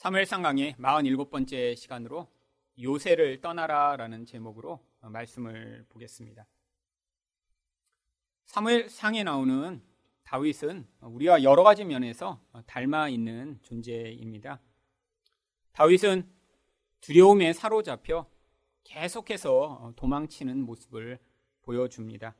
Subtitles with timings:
[0.00, 2.26] 3일 상강의 47번째 시간으로
[2.80, 6.46] 요새를 떠나라라는 제목으로 말씀을 보겠습니다.
[8.46, 9.82] 3일 상에 나오는
[10.22, 14.62] 다윗은 우리와 여러 가지 면에서 닮아 있는 존재입니다.
[15.72, 16.26] 다윗은
[17.02, 18.26] 두려움에 사로잡혀
[18.84, 21.18] 계속해서 도망치는 모습을
[21.60, 22.34] 보여줍니다.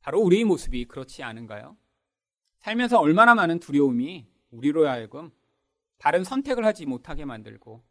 [0.00, 1.78] 바로 우리의 모습이 그렇지 않은가요?
[2.58, 5.32] 살면서 얼마나 많은 두려움이 우리로 하여금
[5.98, 7.82] 바른 선택을 하지 못하게 만들고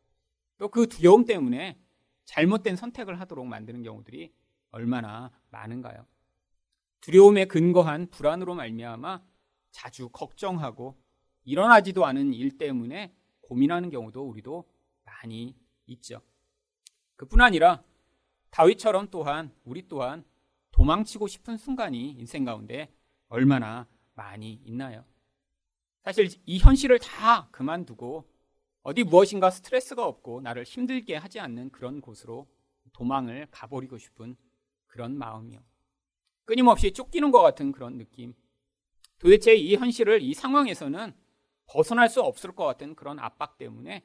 [0.57, 1.79] 또 그 두려움 때문에
[2.25, 4.33] 잘못된 선택을 하도록 만드는 경우들이
[4.71, 6.05] 얼마나 많은가요?
[7.01, 9.23] 두려움에 근거한 불안으로 말미암아
[9.71, 10.97] 자주 걱정하고
[11.43, 14.67] 일어나지도 않은 일 때문에 고민하는 경우도 우리도
[15.05, 16.21] 많이 있죠.
[17.15, 17.83] 그뿐 아니라
[18.49, 20.25] 다윗처럼 또한 우리 또한
[20.71, 22.91] 도망치고 싶은 순간이 인생 가운데
[23.29, 25.05] 얼마나 많이 있나요?
[26.07, 28.23] 사실 이 현실을 다 그만두고
[28.81, 32.47] 어디 무엇인가 스트레스가 없고 나를 힘들게 하지 않는 그런 곳으로
[32.93, 34.37] 도망을 가버리고 싶은
[34.85, 35.59] 그런 마음이요.
[36.45, 38.33] 끊임없이 쫓기는 것 같은 그런 느낌.
[39.19, 41.13] 도대체 이 현실을 이 상황에서는
[41.65, 44.01] 벗어날 수 없을 것 같은 그런 압박 때문에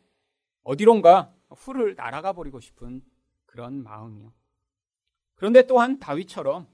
[0.64, 3.00] 어디론가 훌을 날아가 버리고 싶은
[3.47, 4.33] 그런 마음이요.
[5.37, 6.66] 그런데 또한 다윗처럼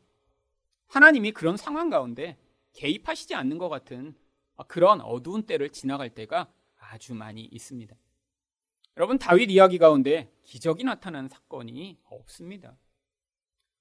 [0.86, 2.38] 하나님이 그런 상황 가운데
[2.72, 4.16] 개입하시지 않는 것 같은
[4.64, 7.94] 그런 어두운 때를 지나갈 때가 아주 많이 있습니다.
[8.96, 12.76] 여러분, 다윗 이야기 가운데 기적이 나타난 사건이 없습니다.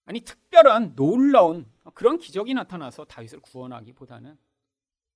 [0.06, 4.38] 아니, 특별한 놀라운 그런 기적이 나타나서 다윗을 구원하기보다는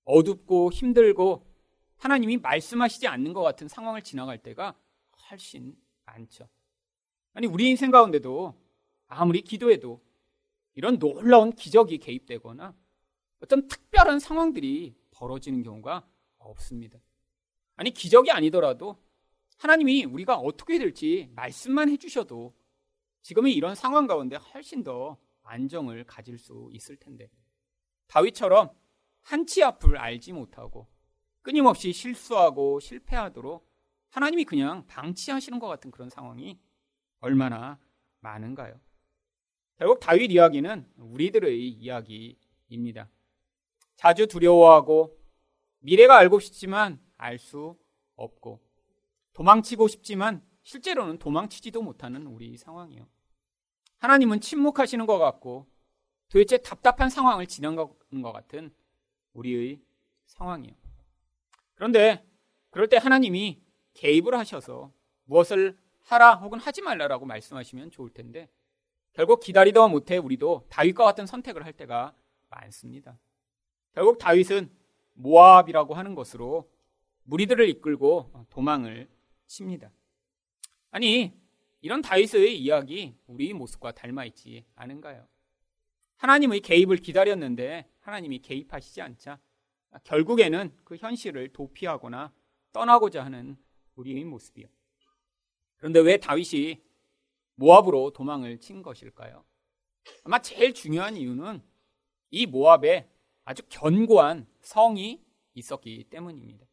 [0.06, 1.46] 어둡고 힘들고
[1.98, 4.76] 하나님이 말씀하시지 않는 것 같은 상황을 지나갈 때가
[5.30, 6.50] 훨씬 많죠.
[7.34, 8.56] 아니, 우리 인생 가운데도
[9.08, 10.02] 아무리 기도해도
[10.74, 12.74] 이런 놀라운 기적이 개입되거나
[13.42, 16.04] 어떤 특별한 상황들이 벌어지는 경우가
[16.40, 17.00] 없습니다.
[17.76, 18.98] 아니, 기적이 아니더라도
[19.58, 22.56] 하나님이 우리가 어떻게 될지 말씀만 해주셔도
[23.22, 27.30] 지금의 이런 상황 가운데 훨씬 더 안정을 가질 수 있을 텐데.
[28.08, 28.72] 다윗처럼
[29.22, 30.88] 한치 앞을 알지 못하고
[31.44, 33.70] 끊임없이 실수하고 실패하도록
[34.10, 36.60] 하나님이 그냥 방치하시는 것 같은 그런 상황이
[37.20, 37.80] 얼마나
[38.22, 38.80] 많은가요?
[39.78, 43.10] 결국 다윗 이야기는 우리들의 이야기입니다.
[43.96, 45.18] 자주 두려워하고
[45.80, 47.78] 미래가 알고 싶지만 알 수
[48.16, 48.60] 없고
[49.34, 53.08] 도망치고 싶지만 실제로는 도망치지도 못하는 우리 상황이요.
[53.98, 55.68] 하나님은 침묵하시는 것 같고
[56.30, 58.74] 도대체 답답한 상황을 지나가는 것 같은
[59.34, 59.82] 우리의
[60.28, 60.74] 상황이요.
[61.76, 62.26] 그런데
[62.70, 63.62] 그럴 때 하나님이
[63.94, 64.92] 개입을 하셔서
[65.26, 68.50] 무엇을 하라 혹은 하지 말라라고 말씀하시면 좋을 텐데
[69.14, 72.14] 결국 기다리다 못해 우리도 다윗과 같은 선택을 할 때가
[72.50, 73.18] 많습니다.
[73.94, 74.70] 결국 다윗은
[75.14, 76.72] 모압이라고 하는 것으로
[77.24, 79.10] 무리들을 이끌고 도망을
[79.48, 79.92] 칩니다.
[80.92, 81.34] 아니,
[81.82, 85.28] 이런 다윗의 이야기 우리 모습과 닮아 있지 않은가요?
[86.18, 89.40] 하나님의 개입을 기다렸는데 하나님이 개입하시지 않자
[90.04, 92.32] 결국에는 그 현실을 도피하거나
[92.72, 93.58] 떠나고자 하는
[93.96, 94.68] 우리의 모습이요.
[95.78, 96.82] 그런데 왜 다윗이
[97.56, 99.44] 모압으로 도망을 친 것일까요?
[100.24, 101.62] 아마 제일 중요한 이유는
[102.30, 103.11] 이 모압에
[103.44, 106.66] 아주 견고한 성이 있었기 때문입니다.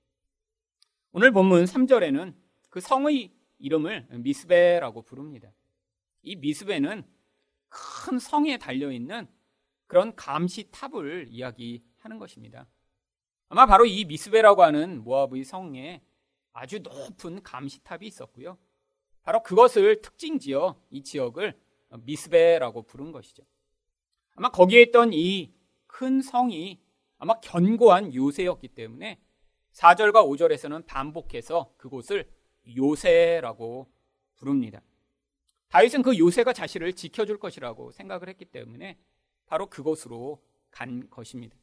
[1.13, 2.35] 오늘 본문 3절에는
[2.69, 5.51] 그 성의 이름을 미스베라고 부릅니다.
[6.23, 7.05] 이 미스베는
[7.69, 9.27] 큰 성에 달려 있는
[9.87, 12.67] 그런 감시 탑을 이야기하는 것입니다.
[13.49, 16.03] 아마 바로 이 미스베라고 하는 모압의 성에
[16.53, 18.59] 아주 높은 감시탑이 있었고요.
[19.23, 21.59] 바로 그것을 특징지어 이 지역을
[22.01, 23.45] 미스베라고 부른 것이죠.
[24.35, 25.53] 아마 거기에 있던 이
[25.99, 26.81] 큰 성이
[27.17, 29.21] 아마 견고한 요새였기 때문에
[29.73, 32.31] 4절과 5절에서는 반복해서 그곳을
[32.77, 33.91] 요새라고
[34.37, 34.81] 부릅니다.
[35.71, 38.97] 다윗은 그 요새가 자신을 지켜줄 것이라고 생각을 했기 때문에
[39.47, 41.57] 바로 그곳으로 간 것입니다.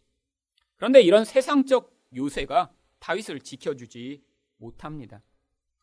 [0.76, 4.22] 그런데 이런 세상적 요새가 다윗을 지켜주지
[4.58, 5.22] 못합니다.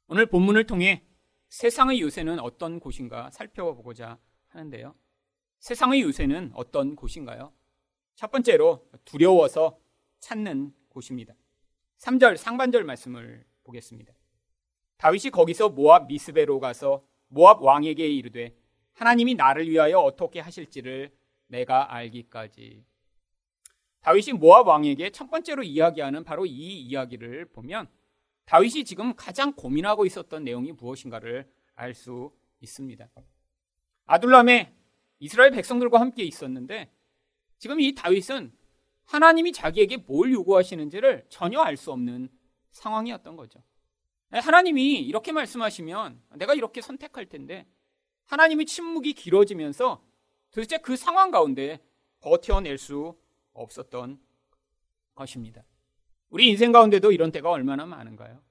[0.09, 1.07] 오늘 본문을 통해
[1.49, 4.19] 세상의 요새는 어떤 곳인가 살펴보고자
[4.49, 4.95] 하는데요.
[5.59, 7.55] 세상의 요새는 어떤 곳인가요?
[8.15, 9.79] 첫 번째로 두려워서
[10.21, 11.35] 찾는 곳입니다.
[11.99, 14.13] 3절 상반절 말씀을 보겠습니다.
[14.97, 18.55] 다윗이 거기서 모압 미스베로 가서 모압 왕에게 이르되
[18.93, 21.13] 하나님이 나를 위하여 어떻게 하실지를
[21.47, 22.85] 내가 알기까지.
[24.01, 27.89] 다윗이 모압 왕에게 첫 번째로 이야기하는 바로 이 이야기를 보면
[28.45, 33.09] 다윗이 지금 가장 고민하고 있었던 내용이 무엇인가를 알 수 있습니다.
[34.07, 34.73] 아둘람에
[35.19, 36.91] 이스라엘 백성들과 함께 있었는데
[37.63, 38.53] 지금 이 다윗은
[39.05, 42.29] 하나님이 자기에게 뭘 요구하시는지를 전혀 알 수 없는
[42.73, 43.63] 상황이었던 거죠.
[44.33, 47.69] 하나님이 이렇게 말씀하시면 내가 이렇게 선택할 텐데
[48.25, 50.03] 하나님이 침묵이 길어지면서
[50.51, 51.81] 도대체 그 상황 가운데
[52.19, 53.17] 버텨낼 수
[53.53, 54.21] 없었던
[55.15, 55.65] 것입니다.
[56.31, 58.43] 우리 인생 가운데도 이런 때가 얼마나 많은가요?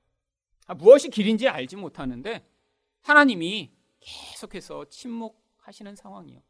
[0.68, 2.48] 아, 무엇이 길인지 알지 못하는데
[3.02, 6.42] 하나님이 계속해서 침묵하시는 상황이요.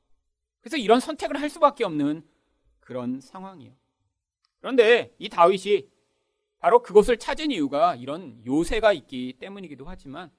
[0.60, 2.24] 그래서 이런 선택을 할 수밖에 없는
[2.92, 3.72] 그런 상황이요.
[4.60, 5.90] 그런데 이 다윗이
[6.60, 10.30] 바로 그것을 찾은 이유가 이런 요새가 있기 때문이기도 하지만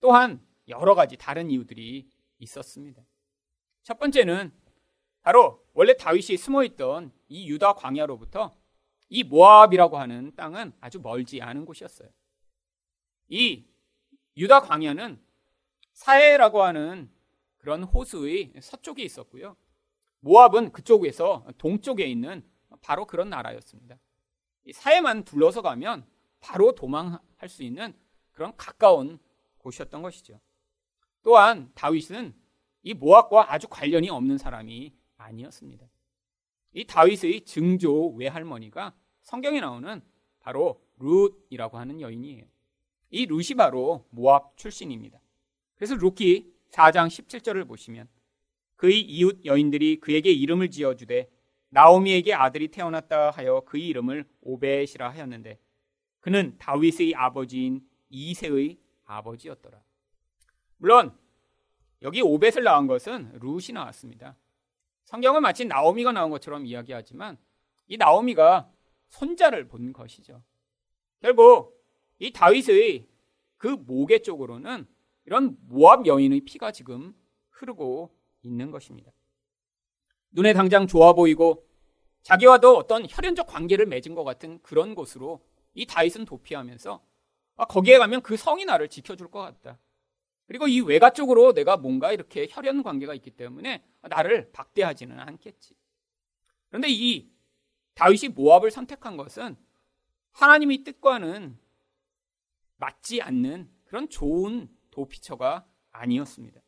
[0.00, 2.08] 또한 여러 가지 다른 이유들이
[2.38, 3.02] 있었습니다.
[3.82, 4.50] 첫 번째는
[5.20, 8.56] 바로 원래 다윗이 숨어 있던 이 유다 광야로부터
[9.10, 12.08] 이 모압이라고 하는 땅은 아주 멀지 않은 곳이었어요.
[13.28, 13.66] 이
[14.38, 15.22] 유다 광야는
[15.92, 17.10] 사해라고 하는
[17.58, 19.54] 그런 호수의 서쪽에 있었고요.
[20.22, 22.42] 모압은 그쪽에서 동쪽에 있는
[22.80, 23.98] 바로 그런 나라였습니다.
[24.72, 26.06] 사해만 둘러서 가면
[26.40, 27.92] 바로 도망할 수 있는
[28.32, 29.18] 그런 가까운
[29.58, 30.40] 곳이었던 것이죠.
[31.22, 32.34] 또한 다윗은
[32.82, 35.86] 이 모압과 아주 관련이 없는 사람이 아니었습니다.
[36.74, 40.02] 이 다윗의 증조 외할머니가 성경에 나오는
[40.40, 42.44] 바로 룻이라고 하는 여인이에요.
[43.10, 45.20] 이 룻이 바로 모압 출신입니다.
[45.76, 48.08] 그래서 룻기 4장 17절을 보시면
[48.82, 51.30] 그의 이웃 여인들이 그에게 이름을 지어주되
[51.68, 55.60] 나오미에게 아들이 태어났다 하여 그의 이름을 오벳이라 하였는데
[56.18, 59.80] 그는 다윗의 아버지인 이세의 아버지였더라.
[60.78, 61.16] 물론
[62.02, 64.36] 여기 오벳을 낳은 것은 룻이 낳았습니다.
[65.04, 67.38] 성경은 마치 나오미가 낳은 것처럼 이야기하지만
[67.86, 68.68] 이 나오미가
[69.10, 70.42] 손자를 본 것이죠.
[71.20, 71.80] 결국
[72.18, 73.06] 이 다윗의
[73.58, 74.88] 그 모계 쪽으로는
[75.26, 77.14] 이런 모압 여인의 피가 지금
[77.50, 79.12] 흐르고 있는 것입니다.
[80.30, 81.66] 눈에 당장 좋아 보이고
[82.22, 85.44] 자기와도 어떤 혈연적 관계를 맺은 것 같은 그런 곳으로
[85.74, 87.02] 이 다윗은 도피하면서
[87.56, 89.78] 아, 거기에 가면 그 성이 나를 지켜줄 것 같다.
[90.46, 95.74] 그리고 이 외가 쪽으로 내가 뭔가 이렇게 혈연 관계가 있기 때문에 나를 박대하지는 않겠지.
[96.68, 97.30] 그런데 이
[97.94, 99.56] 다윗이 모압을 선택한 것은
[100.32, 101.58] 하나님의 뜻과는
[102.76, 106.60] 맞지 않는 그런 좋은 도피처가 아니었습니다.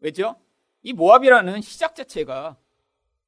[0.00, 0.40] 왜죠?
[0.82, 2.56] 이 모압이라는 시작 자체가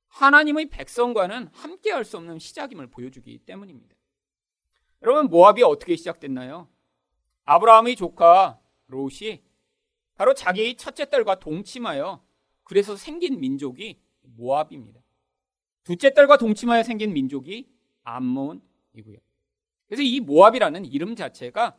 [0.08, 3.94] 하나님의 백성과는 함께 할 수 없는 시작임을 보여주기 때문입니다.
[5.02, 6.68] 여러분, 모압이 어떻게 시작됐나요?
[7.44, 9.42] 아브라함의 조카 롯이
[10.14, 12.22] 바로 자기의 첫째 딸과 동침하여
[12.64, 15.00] 그래서 생긴 민족이 모압입니다.
[15.84, 17.68] 둘째 딸과 동침하여 생긴 민족이
[18.02, 19.18] 암몬이고요.
[19.86, 21.76] 그래서 이 모압이라는 이름 자체가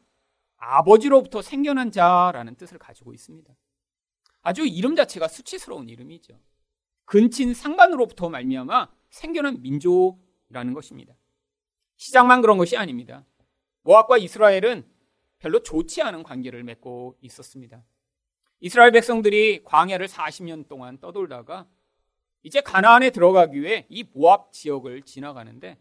[0.57, 3.53] 아버지로부터 생겨난 자라는 뜻을 가지고 있습니다.
[4.41, 6.39] 아주 이름 자체가 수치스러운 이름이죠.
[7.05, 11.13] 근친 상간으로부터 말미암아 생겨난 민족이라는 것입니다.
[11.97, 13.25] 시작만 그런 것이 아닙니다.
[13.83, 14.87] 모압과 이스라엘은
[15.39, 17.83] 별로 좋지 않은 관계를 맺고 있었습니다.
[18.59, 21.67] 이스라엘 백성들이 광야를 40년 동안 떠돌다가
[22.43, 25.77] 이제 가나안에 들어가기 위해 이 모압 지역을 지나가는데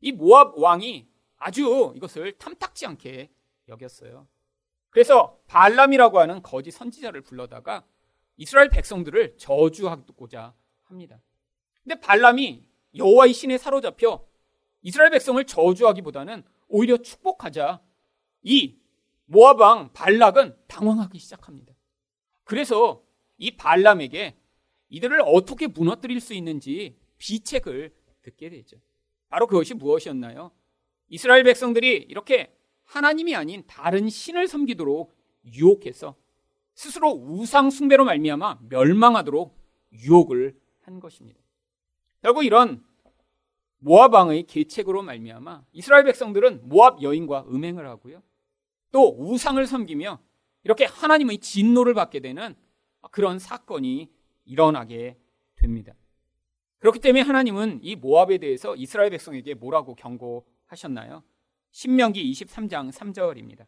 [0.00, 3.30] 이 모압 왕이 아주 이것을 탐탁지 않게
[3.68, 4.26] 여겼어요.
[4.90, 7.84] 그래서 발람이라고 하는 거짓 선지자를 불러다가
[8.36, 10.54] 이스라엘 백성들을 저주하고자
[10.84, 11.20] 합니다.
[11.82, 12.64] 근데 발람이
[12.94, 14.26] 여호와의 신에 사로잡혀
[14.82, 17.82] 이스라엘 백성을 저주하기보다는 오히려 축복하자
[18.42, 18.78] 이
[19.26, 21.74] 모압 왕 발락은 당황하기 시작합니다.
[22.44, 23.02] 그래서
[23.36, 24.36] 이 발람에게
[24.88, 28.78] 이들을 어떻게 무너뜨릴 수 있는지 비책을 듣게 되죠.
[29.28, 30.50] 바로 그것이 무엇이었나요?
[31.08, 32.54] 이스라엘 백성들이 이렇게
[32.88, 35.14] 하나님이 아닌 다른 신을 섬기도록
[35.44, 36.16] 유혹해서
[36.74, 39.56] 스스로 우상 숭배로 말미암아 멸망하도록
[39.92, 41.38] 유혹을 한 것입니다.
[42.22, 42.82] 결국 이런
[43.78, 48.22] 모압 왕의 계책으로 말미암아 이스라엘 백성들은 모압 여인과 음행을 하고요.
[48.90, 50.18] 또 우상을 섬기며
[50.64, 52.54] 이렇게 하나님의 진노를 받게 되는
[53.10, 54.10] 그런 사건이
[54.46, 55.18] 일어나게
[55.56, 55.92] 됩니다.
[56.78, 61.22] 그렇기 때문에 하나님은 이 모압에 대해서 이스라엘 백성에게 뭐라고 경고하셨나요?
[61.70, 63.66] 신명기 23장 3절입니다.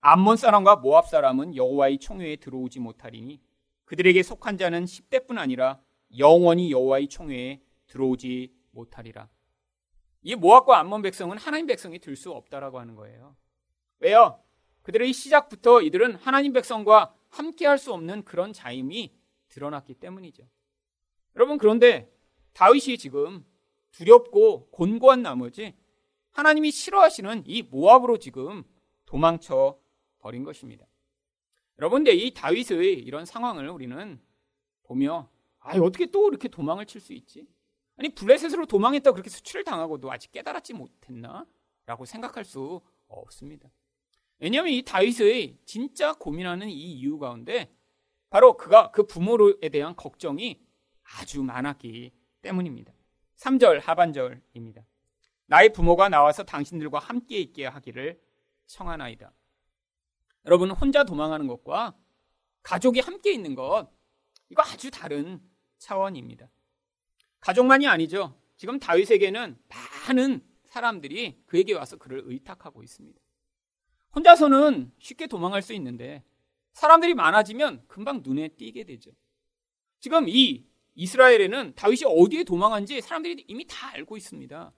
[0.00, 3.40] 암몬 사람과 모압 사람은 여호와의 총회에 들어오지 못하리니
[3.84, 5.80] 그들에게 속한 자는 10대뿐 아니라
[6.18, 9.28] 영원히 여호와의 총회에 들어오지 못하리라.
[10.22, 13.36] 이 모압과 암몬 백성은 하나님 백성이 될 수 없다라고 하는 거예요.
[14.00, 14.42] 왜요?
[14.82, 19.12] 그들의 시작부터 이들은 하나님 백성과 함께 할 수 없는 그런 자임이
[19.48, 20.44] 드러났기 때문이죠.
[21.36, 22.10] 여러분 그런데
[22.54, 23.44] 다윗이 지금
[23.92, 25.74] 두렵고 곤고한 나머지
[26.36, 28.62] 하나님이 싫어하시는 이 모압으로 지금
[29.06, 29.78] 도망쳐
[30.18, 30.86] 버린 것입니다.
[31.78, 34.20] 여러분, 근데 이 다윗의 이런 상황을 우리는
[34.82, 37.48] 보며 아, 어떻게 또 이렇게 도망을 칠 수 있지?
[37.96, 41.46] 아니 블레셋으로 도망했다 그렇게 수치를 당하고도 아직 깨달았지 못했나?
[41.86, 43.70] 라고 생각할 수 없습니다.
[44.38, 47.74] 왜냐하면 이 다윗의 진짜 고민하는 이 이유 가운데
[48.28, 50.60] 바로 그가 그 부모에 대한 걱정이
[51.02, 52.12] 아주 많았기
[52.42, 52.92] 때문입니다.
[53.36, 54.84] 3절 하반절입니다.
[55.46, 58.20] 나의 부모가 나와서 당신들과 함께 있게 하기를
[58.66, 59.32] 청하나이다.
[60.44, 61.96] 여러분 혼자 도망하는 것과
[62.62, 63.88] 가족이 함께 있는 것
[64.50, 65.40] 이거 아주 다른
[65.78, 66.50] 차원입니다.
[67.40, 68.40] 가족만이 아니죠.
[68.56, 73.20] 지금 다윗에게는 많은 사람들이 그에게 와서 그를 의탁하고 있습니다.
[74.14, 76.24] 혼자서는 쉽게 도망할 수 있는데
[76.72, 79.10] 사람들이 많아지면 금방 눈에 띄게 되죠.
[80.00, 84.72] 지금 이 이스라엘에는 다윗이 어디에 도망한지 사람들이 이미 다 알고 있습니다.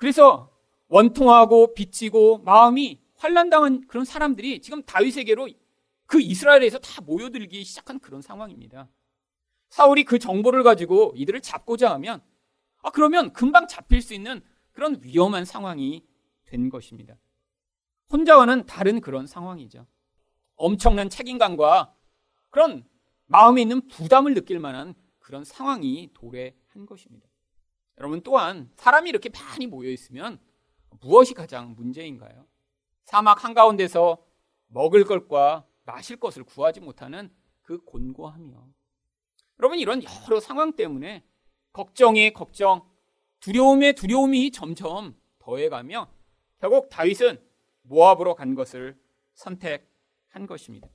[0.00, 0.50] 그래서
[0.88, 5.50] 원통하고 빚지고 마음이 환란당한 그런 사람들이 지금 다윗에게로
[6.06, 8.88] 그 이스라엘에서 다 모여들기 시작한 그런 상황입니다.
[9.68, 12.22] 사울이 그 정보를 가지고 이들을 잡고자 하면
[12.82, 14.40] 아 그러면 금방 잡힐 수 있는
[14.72, 16.02] 그런 위험한 상황이
[16.46, 17.18] 된 것입니다.
[18.10, 19.86] 혼자와는 다른 그런 상황이죠.
[20.56, 21.94] 엄청난 책임감과
[22.48, 22.88] 그런
[23.26, 27.29] 마음에 있는 부담을 느낄 만한 그런 상황이 도래한 것입니다.
[28.00, 30.40] 여러분 또한 사람이 이렇게 많이 모여 있으면
[31.00, 32.46] 무엇이 가장 문제인가요?
[33.04, 34.18] 사막 한가운데서
[34.68, 37.30] 먹을 것과 마실 것을 구하지 못하는
[37.60, 38.68] 그 곤고함이요.
[39.58, 41.22] 여러분 이런 여러 상황 때문에
[41.72, 42.88] 걱정에 걱정,
[43.40, 46.10] 두려움에 두려움이 점점 더해가며
[46.58, 47.38] 결국 다윗은
[47.82, 48.98] 모압으로 간 것을
[49.34, 50.88] 선택한 것입니다.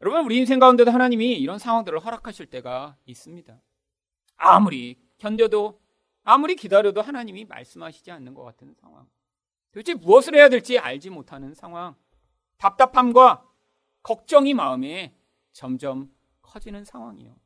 [0.00, 3.60] 여러분 우리 인생 가운데도 하나님이 이런 상황들을 허락하실 때가 있습니다.
[4.36, 5.85] 아무리 견뎌도
[6.26, 9.08] 아무리 기다려도 하나님이 말씀하시지 않는 것 같은 상황.
[9.70, 11.94] 도대체 무엇을 해야 될지 알지 못하는 상황.
[12.58, 13.48] 답답함과
[14.02, 15.14] 걱정이 마음에
[15.52, 17.36] 점점 커지는 상황이요.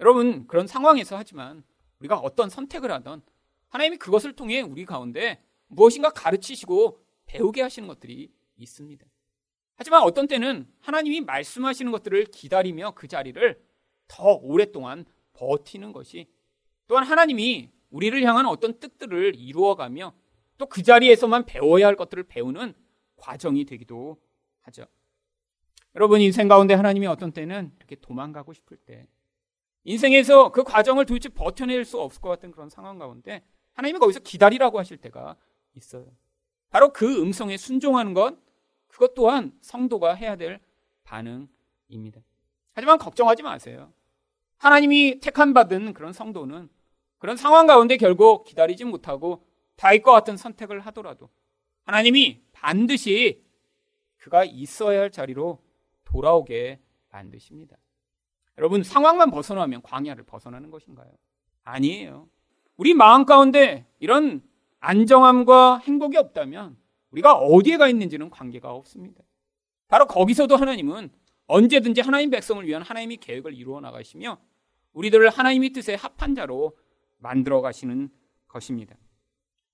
[0.00, 1.64] 여러분 그런 상황에서 하지만
[2.00, 3.22] 우리가 어떤 선택을 하던
[3.68, 9.06] 하나님이 그것을 통해 우리 가운데 무엇인가 가르치시고 배우게 하시는 것들이 있습니다.
[9.76, 13.64] 하지만 어떤 때는 하나님이 말씀하시는 것들을 기다리며 그 자리를
[14.08, 16.28] 더 오랫동안 버티는 것이
[16.86, 20.12] 또한 하나님이 우리를 향한 어떤 뜻들을 이루어가며
[20.58, 22.74] 또 그 자리에서만 배워야 할 것들을 배우는
[23.16, 24.20] 과정이 되기도
[24.62, 24.86] 하죠.
[25.94, 29.06] 여러분 인생 가운데 하나님이 어떤 때는 이렇게 도망가고 싶을 때
[29.84, 34.78] 인생에서 그 과정을 도대체 버텨낼 수 없을 것 같은 그런 상황 가운데 하나님이 거기서 기다리라고
[34.78, 35.36] 하실 때가
[35.74, 36.06] 있어요.
[36.70, 38.36] 바로 그 음성에 순종하는 것,
[38.88, 40.60] 그것 또한 성도가 해야 될
[41.04, 42.20] 반응입니다.
[42.72, 43.92] 하지만 걱정하지 마세요.
[44.56, 46.68] 하나님이 택한 받은 그런 성도는
[47.24, 51.30] 그런 상황 가운데 결국 기다리지 못하고 다윗과 같은 선택을 하더라도
[51.84, 53.42] 하나님이 반드시
[54.18, 55.58] 그가 있어야 할 자리로
[56.04, 57.78] 돌아오게 만드십니다.
[58.58, 61.10] 여러분 상황만 벗어나면 광야를 벗어나는 것인가요?
[61.62, 62.28] 아니에요.
[62.76, 64.42] 우리 마음 가운데 이런
[64.80, 66.76] 안정함과 행복이 없다면
[67.10, 69.24] 우리가 어디에 가 있는지는 관계가 없습니다.
[69.88, 71.10] 바로 거기서도 하나님은
[71.46, 74.38] 언제든지 하나님 백성을 위한 하나님의 계획을 이루어 나가시며
[74.92, 76.76] 우리들을 하나님의 뜻에 합한 자로
[77.24, 78.10] 만들어 가시는
[78.46, 78.94] 것입니다.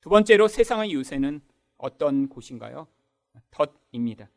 [0.01, 1.41] 두 번째로 세상의 유세는
[1.79, 2.87] 어떤 곳인가요?
[3.51, 4.31] 덫입니다.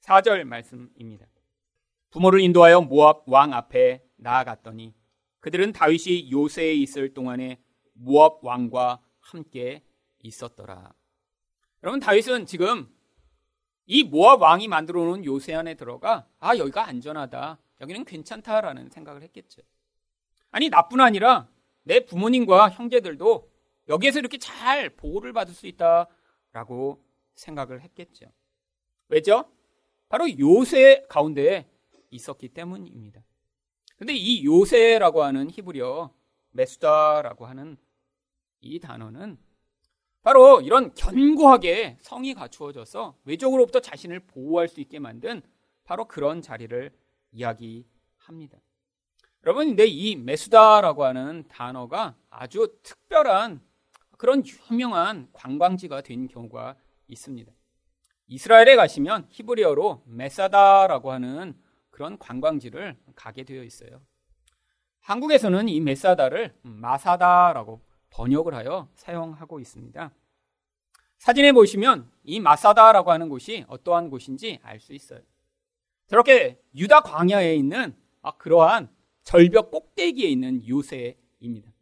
[0.00, 1.26] 4절 말씀입니다.
[2.10, 4.94] 부모를 인도하여 모압 왕 앞에 나아갔더니
[5.40, 9.84] 그들은 다윗이 요새에 있을 동안에 모압 왕과 함께
[10.22, 10.94] 있었더라.
[11.82, 12.88] 여러분 다윗은 지금
[13.84, 17.58] 이 모압 왕이 만들어 놓은 요새 안에 들어가 아 여기가 안전하다.
[17.82, 19.60] 여기는 괜찮다라는 생각을 했겠죠.
[20.50, 21.48] 아니 나뿐 아니라
[21.84, 23.50] 내 부모님과 형제들도
[23.88, 28.26] 여기에서 이렇게 잘 보호를 받을 수 있다라고 생각을 했겠죠.
[29.08, 29.44] 왜죠?
[30.08, 31.70] 바로 요새 가운데
[32.10, 33.22] 있었기 때문입니다.
[33.96, 36.12] 근데 이 요새라고 하는 히브리어
[36.50, 37.76] 메수다라고 하는
[38.60, 39.38] 이 단어는
[40.22, 45.42] 바로 이런 견고하게 성이 갖추어져서 외적으로부터 자신을 보호할 수 있게 만든
[45.84, 46.90] 바로 그런 자리를
[47.32, 48.58] 이야기합니다.
[49.46, 53.60] 여러분, 근데 이 메수다라고 하는 단어가 아주 특별한
[54.16, 56.76] 그런 유명한 관광지가 된 경우가
[57.08, 57.52] 있습니다.
[58.28, 61.60] 이스라엘에 가시면 히브리어로 메사다라고 하는
[61.90, 64.00] 그런 관광지를 가게 되어 있어요.
[65.02, 70.10] 한국에서는 이 메사다를 마사다라고 번역을 하여 사용하고 있습니다.
[71.18, 75.20] 사진에 보시면 이 마사다라고 하는 곳이 어떠한 곳인지 알 수 있어요.
[76.06, 78.88] 저렇게 유다 광야에 있는 아, 그러한
[79.24, 81.72] 절벽 꼭대기에 있는 요새입니다.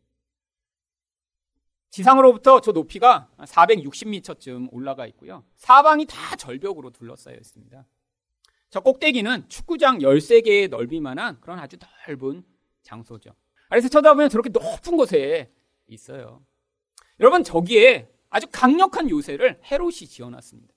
[1.90, 5.44] 지상으로부터 저 높이가 460m쯤 올라가 있고요.
[5.56, 7.84] 사방이 다 절벽으로 둘러싸여 있습니다.
[8.70, 11.76] 저 꼭대기는 축구장 13개의 넓이만한 그런 아주
[12.08, 12.44] 넓은
[12.82, 13.34] 장소죠.
[13.68, 15.52] 그래서 쳐다보면 저렇게 높은 곳에
[15.86, 16.42] 있어요.
[17.20, 20.72] 여러분, 저기에 아주 강력한 요새를 헤롯이 지어놨습니다.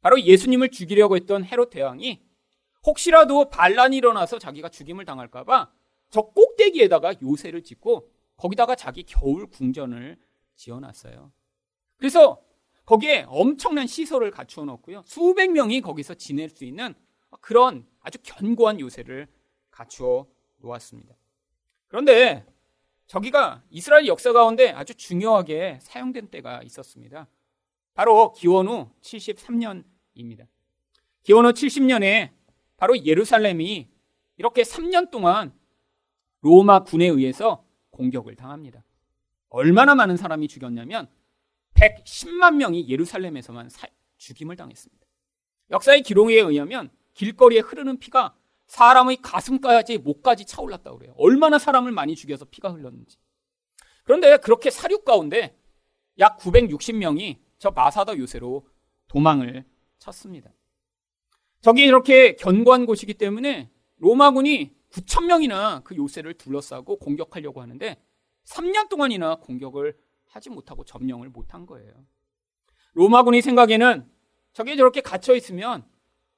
[0.00, 2.22] 바로 예수님을 죽이려고 했던 헤롯 대왕이
[2.86, 5.70] 혹시라도 반란이 일어나서 자기가 죽임을 당할까봐
[6.10, 10.18] 저 꼭대기에다가 요새를 짓고 거기다가 자기 겨울 궁전을
[10.56, 11.32] 지어놨어요.
[11.96, 12.42] 그래서
[12.84, 15.02] 거기에 엄청난 시설을 갖추어 놓고요.
[15.06, 16.94] 수백 명이 거기서 지낼 수 있는
[17.40, 19.28] 그런 아주 견고한 요새를
[19.70, 20.26] 갖추어
[20.58, 21.14] 놓았습니다.
[21.88, 22.44] 그런데
[23.06, 27.28] 저기가 이스라엘 역사 가운데 아주 중요하게 사용된 때가 있었습니다.
[27.94, 30.46] 바로 기원 후 73년입니다.
[31.22, 32.30] 기원 후 70년에
[32.76, 33.88] 바로 예루살렘이
[34.36, 35.52] 이렇게 3년 동안
[36.40, 38.84] 로마 군에 의해서 공격을 당합니다.
[39.48, 41.08] 얼마나 많은 사람이 죽였냐면
[41.74, 45.06] 110만 명이 예루살렘에서만 사, 죽임을 당했습니다.
[45.70, 48.34] 역사의 기록에 의하면 길거리에 흐르는 피가
[48.66, 51.14] 사람의 가슴까지 목까지 차올랐다고 그래요.
[51.16, 53.18] 얼마나 사람을 많이 죽여서 피가 흘렀는지.
[54.04, 55.56] 그런데 그렇게 사륙 가운데
[56.18, 58.66] 약 960명이 저 마사다 요새로
[59.08, 59.64] 도망을
[59.98, 60.50] 쳤습니다.
[61.60, 68.02] 저기 이렇게 견고한 곳이기 때문에 로마군이 9천 명이나 그 요새를 둘러싸고 공격하려고 하는데
[68.44, 71.92] 3년 동안이나 공격을 하지 못하고 점령을 못한 거예요.
[72.94, 74.10] 로마군이 생각에는
[74.52, 75.84] 저게 저렇게 갇혀 있으면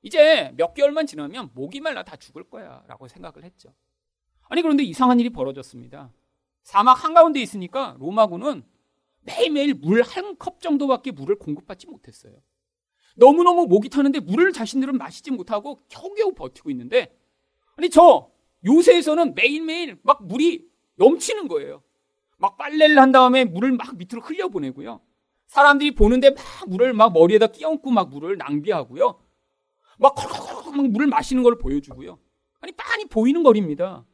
[0.02, 3.74] 이제 몇 개월만 지나면 목이 말라 다 죽을 거야 라고 생각을 했죠.
[4.48, 6.12] 아니 그런데 이상한 일이 벌어졌습니다.
[6.62, 8.64] 사막 한가운데 있으니까 로마군은
[9.20, 12.34] 매일매일 물 한 컵 정도밖에 물을 공급받지 못했어요.
[13.16, 17.16] 너무너무 목이 타는데 물을 자신들은 마시지 못하고 겨우겨우 버티고 있는데
[17.76, 18.31] 아니 저
[18.64, 21.82] 요새에서는 매일매일 막 물이 넘치는 거예요.
[22.38, 25.00] 막 빨래를 한 다음에 물을 막 밑으로 흘려보내고요.
[25.46, 29.20] 사람들이 보는데 막 물을 막 머리에다 끼얹고 막 물을 낭비하고요.
[29.98, 32.18] 막 콜콜콜 막 물을 마시는 걸 보여주고요.
[32.60, 34.04] 아니 빤히 보이는 거리입니다.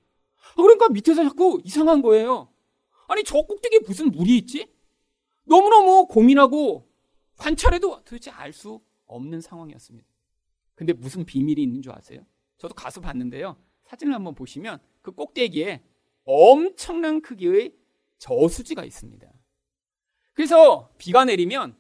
[0.57, 2.53] 그러니까 밑에서 자꾸 이상한 거예요.
[3.07, 4.69] 아니 저 꼭대기에 무슨 물이 있지?
[5.45, 6.87] 너무너무 고민하고
[7.37, 10.07] 관찰해도 도대체 알 수 없는 상황이었습니다.
[10.75, 12.21] 근데 무슨 비밀이 있는 줄 아세요?
[12.59, 13.57] 저도 가서 봤는데요.
[13.89, 15.83] 사진을 한번 보시면 그 꼭대기에
[16.25, 17.75] 엄청난 크기의
[18.19, 19.27] 저수지가 있습니다.
[20.35, 21.77] 그래서 비가 내리면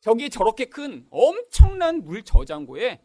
[0.00, 3.00] 저기 저렇게 큰 엄청난 물 저장고에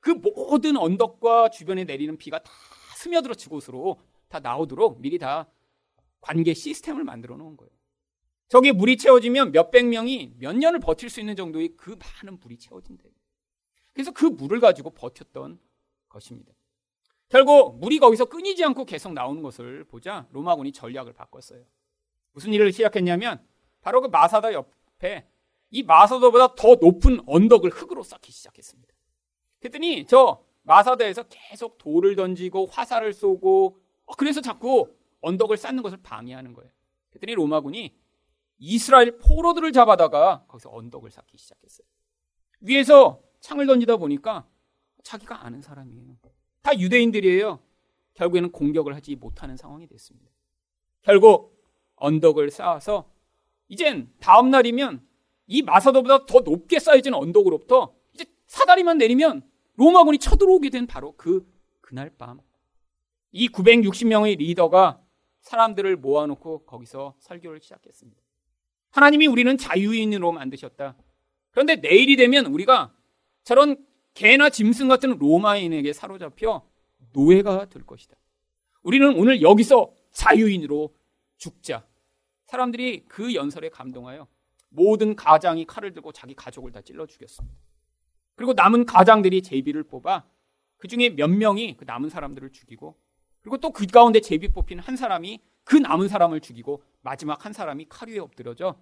[0.00, 2.52] 그 모든 언덕과 주변에 내리는 비가 다
[2.96, 5.48] 스며들어 지곳으로 다 나오도록 미리 다
[6.20, 7.70] 관계 시스템을 만들어 놓은 거예요.
[8.48, 13.10] 저기 물이 채워지면 몇백 명이 몇 년을 버틸 수 있는 정도의 그 많은 물이 채워진대요.
[13.92, 15.58] 그래서 그 물을 가지고 버텼던
[16.08, 16.52] 것입니다.
[17.28, 21.64] 결국 물이 거기서 끊이지 않고 계속 나오는 것을 보자 로마군이 전략을 바꿨어요.
[22.32, 23.44] 무슨 일을 시작했냐면
[23.80, 25.26] 바로 그 마사다 옆에
[25.70, 28.94] 이 마사다보다 더 높은 언덕을 흙으로 쌓기 시작했습니다.
[29.58, 36.52] 그랬더니 저 마사다에서 계속 돌을 던지고 화살을 쏘고 어, 그래서 자꾸 언덕을 쌓는 것을 방해하는
[36.52, 36.70] 거예요.
[37.10, 37.96] 그랬더니 로마군이
[38.58, 41.86] 이스라엘 포로들을 잡아다가 거기서 언덕을 쌓기 시작했어요.
[42.60, 44.46] 위에서 창을 던지다 보니까
[45.02, 46.16] 자기가 아는 사람이에요.
[46.66, 47.60] 다 유대인들이에요.
[48.14, 50.28] 결국에는 공격을 하지 못하는 상황이 됐습니다.
[51.02, 53.08] 결국 언덕을 쌓아서
[53.68, 55.06] 이젠 다음 날이면
[55.46, 61.48] 이 마사도보다 더 높게 쌓여진 언덕으로부터 이제 사다리만 내리면 로마군이 쳐들어오게 된 바로 그
[61.80, 62.40] 그날 밤.
[63.30, 65.00] 이 960명의 리더가
[65.42, 68.20] 사람들을 모아놓고 거기서 설교를 시작했습니다.
[68.90, 70.96] 하나님이 우리는 자유인으로 만드셨다.
[71.52, 72.92] 그런데 내일이 되면 우리가
[73.44, 76.66] 저런 개나 짐승 같은 로마인에게 사로잡혀
[77.12, 78.16] 노예가 될 것이다.
[78.82, 80.94] 우리는 오늘 여기서 자유인으로
[81.36, 81.86] 죽자.
[82.46, 84.26] 사람들이 그 연설에 감동하여
[84.70, 87.56] 모든 가장이 칼을 들고 자기 가족을 다 찔러 죽였습니다.
[88.36, 90.24] 그리고 남은 가장들이 제비를 뽑아
[90.78, 92.96] 그 중에 몇 명이 그 남은 사람들을 죽이고
[93.42, 97.86] 그리고 또 그 가운데 제비 뽑힌 한 사람이 그 남은 사람을 죽이고 마지막 한 사람이
[97.90, 98.78] 칼 위에 엎드려져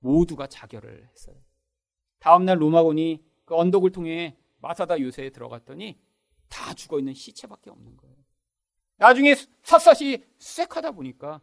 [0.00, 1.36] 모두가 자결을 했어요.
[2.18, 5.98] 다음날 로마군이 그 언덕을 통해 마사다 요새에 들어갔더니
[6.48, 8.16] 다 죽어 있는 시체밖에 없는 거예요.
[8.96, 11.42] 나중에 샅샅이 수색하다 보니까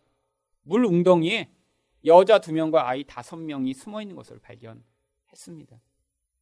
[0.64, 1.52] 물 웅덩이에
[2.06, 5.80] 여자 두 명과 아이 다섯 명이 숨어 있는 것을 발견했습니다.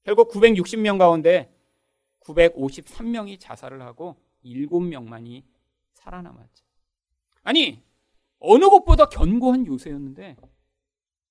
[0.03, 1.53] 결국 960명 가운데
[2.21, 4.15] 953명이 자살을 하고
[4.45, 5.43] 7명만이
[5.95, 6.65] 살아남았죠.
[7.43, 7.81] 아니,
[8.39, 10.37] 어느 것보다 견고한 요새였는데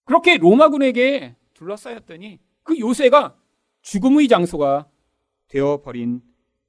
[0.04, 3.38] 그렇게 로마군에게 둘러싸였더니 그 요새가
[3.80, 4.90] 죽음의 장소가
[5.48, 6.22] 되어버린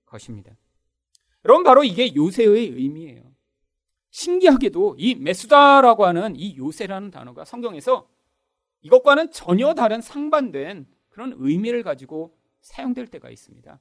[0.05, 0.55] 것입니다.
[1.45, 3.23] 여러분, 바로 이게 요새의 의미예요.
[4.11, 8.09] 신기하게도 이 메수다라고 하는 이 요새라는 단어가 성경에서
[8.81, 13.79] 이것과는 전혀 다른 상반된 그런 의미를 가지고 사용될 때가 있습니다.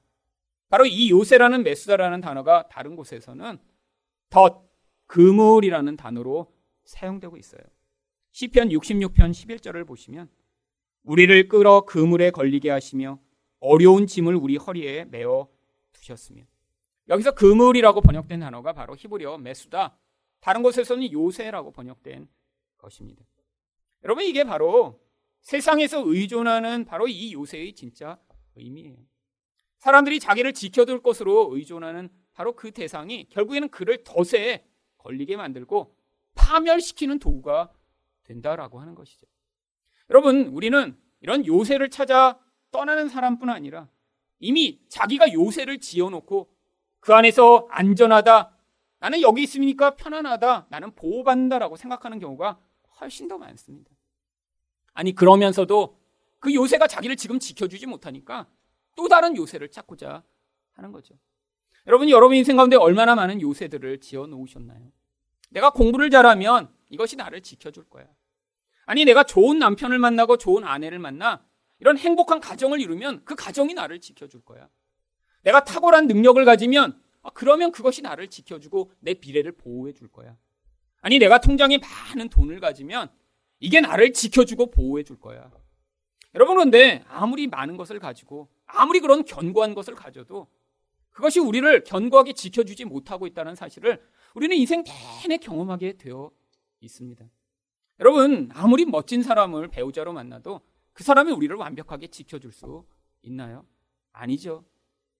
[0.69, 3.57] 바로 이 요새라는 메수다라는 단어가 다른 곳에서는
[4.29, 4.69] 덧,
[5.07, 7.61] 그물이라는 단어로 사용되고 있어요.
[8.31, 10.29] 시편 66편 11절을 보시면
[11.03, 13.19] 우리를 끌어 그물에 걸리게 하시며
[13.59, 15.47] 어려운 짐을 우리 허리에 메어
[15.91, 16.43] 두셨으며
[17.09, 19.97] 여기서 그물이라고 번역된 단어가 바로 히브리어 메수다.
[20.39, 22.27] 다른 곳에서는 요새라고 번역된
[22.77, 23.25] 것입니다.
[24.03, 25.01] 여러분 이게 바로
[25.41, 28.19] 세상에서 의존하는 바로 이 요새의 진짜
[28.55, 28.97] 의미예요.
[29.79, 34.65] 사람들이 자기를 지켜둘 것으로 의존하는 바로 그 대상이 결국에는 그를 덫에
[34.97, 35.95] 걸리게 만들고
[36.35, 37.71] 파멸시키는 도구가
[38.23, 39.25] 된다라고 하는 것이죠.
[40.09, 42.39] 여러분, 우리는 이런 요새를 찾아
[42.71, 43.87] 떠나는 사람뿐 아니라
[44.39, 46.49] 이미 자기가 요새를 지어놓고
[46.99, 48.55] 그 안에서 안전하다.
[48.99, 50.67] 나는 여기 있으니까 편안하다.
[50.69, 52.59] 나는 보호받는다라고 생각하는 경우가
[52.99, 53.89] 훨씬 더 많습니다.
[54.93, 55.97] 아니, 그러면서도
[56.39, 58.47] 그 요새가 자기를 지금 지켜주지 못하니까
[58.95, 60.23] 또 다른 요새를 찾고자
[60.73, 61.15] 하는 거죠.
[61.87, 64.91] 여러분이 여러분 인생 가운데 얼마나 많은 요새들을 지어 놓으셨나요?
[65.49, 68.05] 내가 공부를 잘하면 이것이 나를 지켜줄 거야.
[68.85, 71.45] 아니, 내가 좋은 남편을 만나고 좋은 아내를 만나
[71.79, 74.69] 이런 행복한 가정을 이루면 그 가정이 나를 지켜줄 거야.
[75.43, 80.37] 내가 탁월한 능력을 가지면 아, 그러면 그것이 나를 지켜주고 내 비례를 보호해 줄 거야.
[81.01, 83.09] 아니, 내가 통장에 많은 돈을 가지면
[83.59, 85.51] 이게 나를 지켜주고 보호해 줄 거야.
[86.35, 90.47] 여러분, 그런데 아무리 많은 것을 가지고 아무리 그런 견고한 것을 가져도
[91.09, 94.01] 그것이 우리를 견고하게 지켜주지 못하고 있다는 사실을
[94.35, 96.31] 우리는 인생 내내 경험하게 되어
[96.79, 97.25] 있습니다.
[97.99, 100.61] 여러분, 아무리 멋진 사람을 배우자로 만나도
[100.99, 102.83] 그 사람이 우리를 완벽하게 지켜줄 수
[103.21, 103.65] 있나요?
[104.11, 104.65] 아니죠.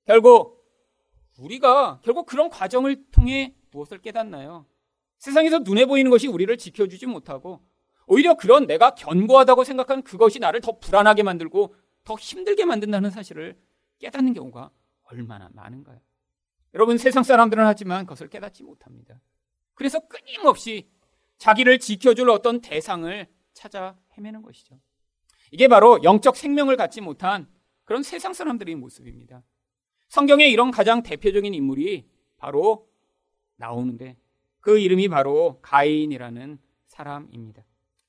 [0.03, 0.67] 결국
[1.37, 4.65] 우리가 결국 그런 과정을 통해 무엇을 깨닫나요?
[5.19, 7.65] 세상에서 눈에 보이는 것이 우리를 지켜주지 못하고
[8.07, 13.57] 오히려 그런 내가 견고하다고 생각한 그것이 나를 더 불안하게 만들고 더 힘들게 만든다는 사실을
[13.99, 14.71] 깨닫는 경우가
[15.03, 16.01] 얼마나 많은가요?
[16.73, 19.21] 여러분 세상 사람들은 하지만 그것을 깨닫지 못합니다.
[19.75, 20.89] 그래서 끊임없이
[21.37, 24.77] 자기를 지켜줄 어떤 대상을 찾아 헤매는 것이죠.
[25.51, 27.47] 이게 바로 영적 생명을 갖지 못한
[27.85, 29.43] 그런 세상 사람들의 모습입니다.
[30.07, 32.07] 성경에 이런 가장 대표적인 인물이
[32.38, 32.88] 바로
[33.57, 34.17] 나오는데
[34.59, 37.63] 그 이름이 바로 가인이라는 사람입니다.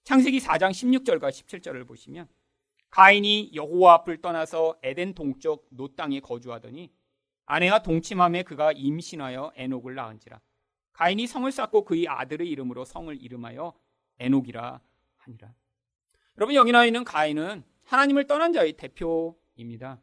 [0.05, 2.29] 창세기 4장 16절과 17절을 보시면
[2.91, 6.91] 가인이 여호와 앞을 떠나서 에덴 동쪽 노 땅에 거주하더니
[7.47, 10.41] 아내와 동침함에 그가 임신하여 에녹을 낳은지라
[10.93, 13.73] 가인이 성을 쌓고 그의 아들의 이름으로 성을 이름하여
[14.19, 14.81] 에녹이라
[15.17, 15.55] 하니라.
[16.39, 20.01] 여러분 여기 나와 있는 가인은 하나님을 떠난 자의 대표입니다.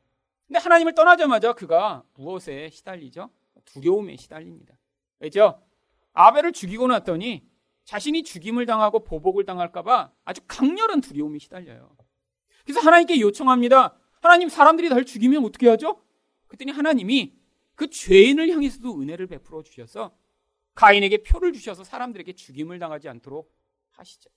[0.48, 3.30] 근데 하나님을 떠나자마자 그가 무엇에 시달리죠?
[3.66, 4.78] 두려움에 시달립니다.
[5.20, 5.62] 왜죠?
[6.14, 7.48] 아벨을 죽이고 났더니
[7.86, 11.96] 자신이 죽임을 당하고 보복을 당할까봐 아주 강렬한 두려움에 시달려요.
[12.64, 13.98] 그래서 하나님께 요청합니다.
[14.22, 16.02] 하나님 사람들이 날 죽이면 어떻게 하죠?
[16.48, 17.34] 그랬더니 하나님이
[17.76, 20.18] 그 죄인을 향해서도 은혜를 베풀어 주셔서
[20.76, 23.54] 가인에게 표를 주셔서 사람들에게 죽임을 당하지 않도록
[23.92, 24.30] 하시죠.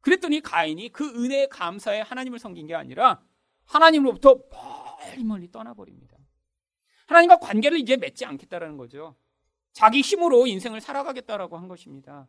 [0.00, 3.22] 그랬더니 가인이 그 은혜에 감사해 하나님을 섬긴 게 아니라
[3.64, 6.16] 하나님으로부터 멀리 멀리 떠나버립니다.
[7.06, 9.16] 하나님과 관계를 이제 맺지 않겠다라는 거죠.
[9.72, 12.28] 자기 힘으로 인생을 살아가겠다라고 한 것입니다.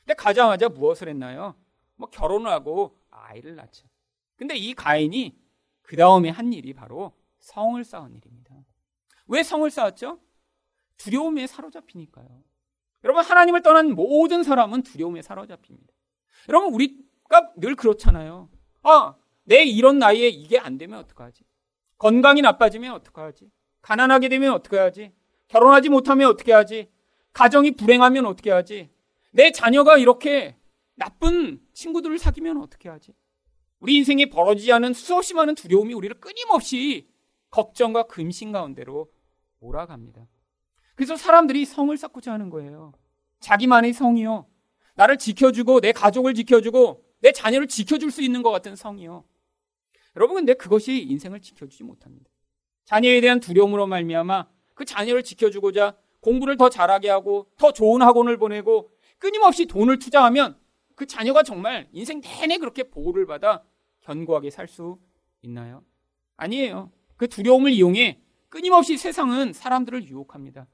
[0.00, 1.54] 근데 가자마자 무엇을 했나요?
[1.96, 3.86] 뭐 결혼을 하고 아이를 낳죠.
[4.36, 5.36] 근데 이 가인이
[5.82, 8.54] 그 다음에 한 일이 바로 성을 쌓은 일입니다.
[9.26, 10.20] 왜 성을 쌓았죠?
[10.96, 12.42] 두려움에 사로잡히니까요.
[13.04, 15.93] 여러분, 하나님을 떠난 모든 사람은 두려움에 사로잡힙니다.
[16.48, 18.48] 여러분, 우리가 늘 그렇잖아요.
[18.82, 21.44] 아, 내 이런 나이에 이게 안 되면 어떡하지?
[21.98, 23.50] 건강이 나빠지면 어떡하지?
[23.82, 25.12] 가난하게 되면 어떻게 하지?
[25.48, 26.90] 결혼하지 못하면 어떻게 하지?
[27.32, 28.90] 가정이 불행하면 어떻게 하지?
[29.32, 30.56] 내 자녀가 이렇게
[30.94, 33.14] 나쁜 친구들을 사귀면 어떻게 하지?
[33.80, 37.08] 우리 인생에 벌어지지 않은 수없이 많은 두려움이 우리를 끊임없이
[37.50, 39.10] 걱정과 금신 가운데로
[39.58, 40.26] 몰아갑니다.
[40.94, 42.92] 그래서 사람들이 성을 쌓고자 하는 거예요.
[43.40, 44.46] 자기만의 성이요.
[44.94, 49.24] 나를 지켜주고 내 가족을 지켜주고 내 자녀를 지켜줄 수 있는 것 같은 성이요.
[50.16, 52.30] 여러분 근데 그것이 인생을 지켜주지 못합니다.
[52.84, 58.90] 자녀에 대한 두려움으로 말미암아 그 자녀를 지켜주고자 공부를 더 잘하게 하고 더 좋은 학원을 보내고
[59.18, 60.58] 끊임없이 돈을 투자하면
[60.94, 63.64] 그 자녀가 정말 인생 내내 그렇게 보호를 받아
[64.02, 64.98] 견고하게 살 수
[65.42, 65.82] 있나요?
[66.36, 66.90] 아니에요.
[67.16, 70.66] 그 두려움을 이용해 끊임없이 세상은 사람들을 유혹합니다.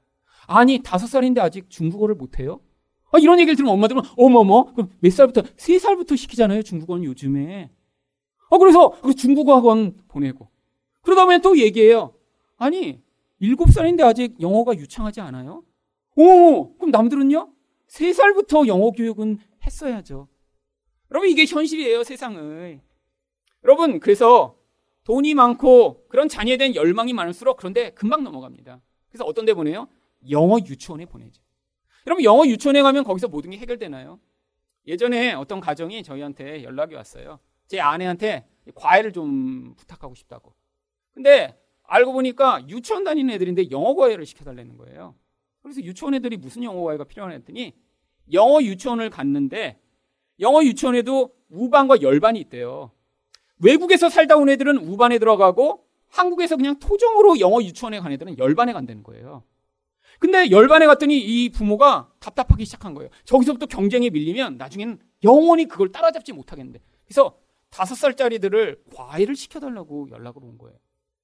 [0.47, 2.61] 아니, 다섯 살인데 아직 중국어를 못해요?
[3.11, 5.43] 아, 이런 얘기를 들으면 엄마들은, 어머머, 그럼 몇 살부터?
[5.57, 7.69] 세 살부터 시키잖아요, 중국어는 요즘에.
[8.49, 10.47] 아, 그래서 그 중국어 학원 보내고.
[11.01, 12.13] 그러다 보면 또 얘기해요.
[12.57, 13.01] 아니,
[13.39, 15.63] 일곱 살인데 아직 영어가 유창하지 않아요?
[16.15, 17.49] 오, 그럼 남들은요?
[17.87, 20.27] 세 살부터 영어 교육은 했어야죠.
[21.11, 22.81] 여러분, 이게 현실이에요, 세상을.
[23.63, 24.55] 여러분, 그래서
[25.03, 28.81] 돈이 많고 그런 자녀에 대한 열망이 많을수록 그런데 금방 넘어갑니다.
[29.09, 29.87] 그래서 어떤 데 보내요?
[30.29, 31.41] 영어 유치원에 보내죠.
[32.07, 34.19] 여러분, 영어 유치원에 가면 거기서 모든 게 해결되나요?
[34.87, 37.39] 예전에 어떤 가정이 저희한테 연락이 왔어요.
[37.67, 40.53] 제 아내한테 과외를 좀 부탁하고 싶다고.
[41.11, 45.15] 근데 알고 보니까 유치원 다니는 애들인데 영어 과외를 시켜달라는 거예요.
[45.61, 47.73] 그래서 유치원 애들이 무슨 영어 과외가 필요하냐 했더니
[48.33, 49.79] 영어 유치원을 갔는데
[50.39, 52.91] 영어 유치원에도 우반과 열반이 있대요.
[53.59, 59.03] 외국에서 살다 온 애들은 우반에 들어가고 한국에서 그냥 토종으로 영어 유치원에 간 애들은 열반에 간다는
[59.03, 59.43] 거예요.
[60.21, 63.09] 근데 열반에 갔더니 이 부모가 답답하기 시작한 거예요.
[63.25, 66.79] 저기서부터 경쟁에 밀리면 나중에는 영원히 그걸 따라잡지 못하겠는데.
[67.05, 67.39] 그래서
[67.71, 70.77] 다섯 살짜리들을 과외를 시켜달라고 연락을 온 거예요.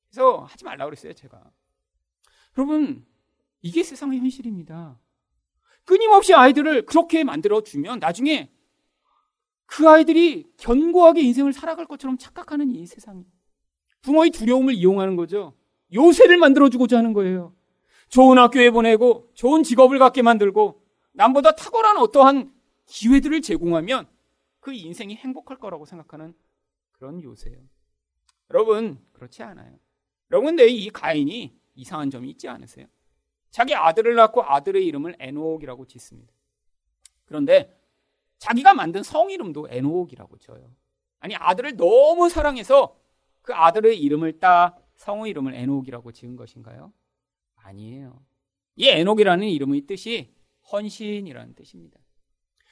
[0.10, 1.44] 그래서 하지 말라고 그랬어요, 제가.
[2.58, 3.06] 여러분,
[3.62, 5.00] 이게 세상의 현실입니다.
[5.86, 8.50] 끊임없이 아이들을 그렇게 만들어주면 나중에
[9.68, 13.28] 그 아이들이 견고하게 인생을 살아갈 것처럼 착각하는 이 세상이.
[14.02, 15.54] 부모의 두려움을 이용하는 거죠.
[15.94, 17.54] 요새를 만들어주고자 하는 거예요.
[18.10, 20.82] 좋은 학교에 보내고 좋은 직업을 갖게 만들고
[21.14, 22.54] 남보다 탁월한 어떠한
[22.86, 24.08] 기회들을 제공하면
[24.60, 26.34] 그 인생이 행복할 거라고 생각하는
[26.92, 27.60] 그런 요새예요.
[28.52, 29.78] 여러분, 그렇지 않아요.
[30.32, 32.88] 여러분, 근데 이 가인이 이상한 점이 있지 않으세요?
[33.50, 36.34] 자기 아들을 낳고 아들의 이름을 에녹이라고 짓습니다.
[37.26, 37.78] 그런데
[38.38, 40.72] 자기가 만든 성 이름도 에녹이라고 지어요.
[41.20, 42.98] 아니 아들을 너무 사랑해서
[43.42, 46.92] 그 아들의 이름을 따 성의 이름을 에녹이라고 지은 것인가요?
[47.68, 48.24] 아니에요.
[48.76, 50.34] 이 에녹이라는 이름의 뜻이
[50.72, 52.00] 헌신이라는 뜻입니다.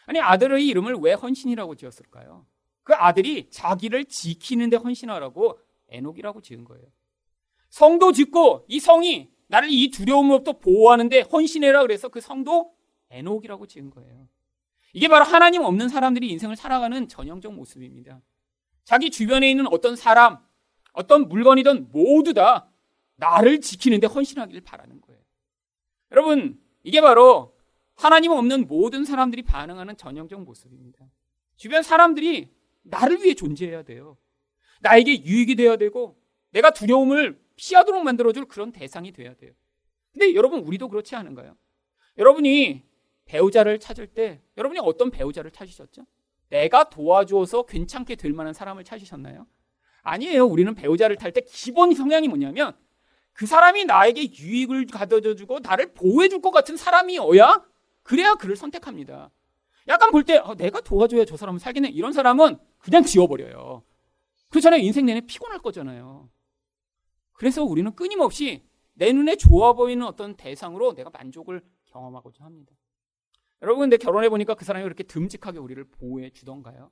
[0.05, 2.45] 아니 아들의 이름을 왜 헌신이라고 지었을까요?
[2.83, 6.85] 그 아들이 자기를 지키는데 헌신하라고 에녹이라고 지은 거예요.
[7.69, 12.73] 성도 짓고 이 성이 나를 이 두려움으로부터 보호하는데 헌신해라 그래서 그 성도
[13.09, 14.27] 에녹이라고 지은 거예요.
[14.93, 18.21] 이게 바로 하나님 없는 사람들이 인생을 살아가는 전형적 모습입니다.
[18.83, 20.37] 자기 주변에 있는 어떤 사람,
[20.93, 22.69] 어떤 물건이든 모두 다
[23.15, 25.21] 나를 지키는데 헌신하기를 바라는 거예요.
[26.11, 27.57] 여러분, 이게 바로
[27.95, 31.05] 하나님 없는 모든 사람들이 반응하는 전형적 모습입니다.
[31.55, 34.17] 주변 사람들이 나를 위해 존재해야 돼요.
[34.81, 39.53] 나에게 유익이 되어야 되고, 내가 두려움을 피하도록 만들어줄 그런 대상이 돼야 돼요.
[40.11, 41.55] 근데 여러분, 우리도 그렇지 않은가요?
[42.17, 42.83] 여러분이
[43.25, 46.05] 배우자를 찾을 때 여러분이 어떤 배우자를 찾으셨죠?
[46.49, 49.47] 내가 도와줘서 괜찮게 될 만한 사람을 찾으셨나요?
[50.03, 50.45] 아니에요.
[50.45, 52.77] 우리는 배우자를 탈 때 기본 성향이 뭐냐면
[53.35, 57.63] 그 사람이 나에게 유익을 가져다 주고 나를 보호해 줄 것 같은 사람이어야
[58.01, 59.29] 그래야 그를 선택합니다.
[59.87, 61.89] 약간 볼때 어, 내가 도와줘야 저 사람은 살겠네.
[61.89, 63.83] 이런 사람은 그냥 지워버려요.
[64.49, 64.81] 그렇잖아요.
[64.81, 66.29] 인생 내내 피곤할 거잖아요.
[67.33, 72.71] 그래서 우리는 끊임없이 내 눈에 좋아 보이는 어떤 대상으로 내가 만족을 경험하고자 합니다.
[73.61, 76.89] 여러분 근데 결혼해 보니까 그 사람이 그렇게 듬직하게 우리를 보호해 주던가요?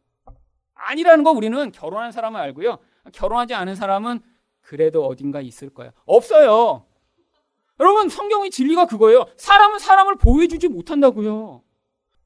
[0.74, 2.80] 아니라는 거 우리는 결혼한 사람은 알고요.
[3.14, 4.20] 결혼하지 않은 사람은
[4.63, 5.91] 그래도 어딘가 있을 거예요.
[6.06, 6.86] 없어요.
[7.80, 9.26] 여러분 성경의 진리가 그거예요.
[9.38, 11.62] 사람은 사람을 보호해 주지 못한다고요.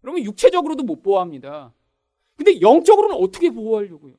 [0.03, 1.73] 여러분 육체적으로도 못 보호합니다.
[2.35, 4.13] 근데 영적으로는 어떻게 보호하려고요?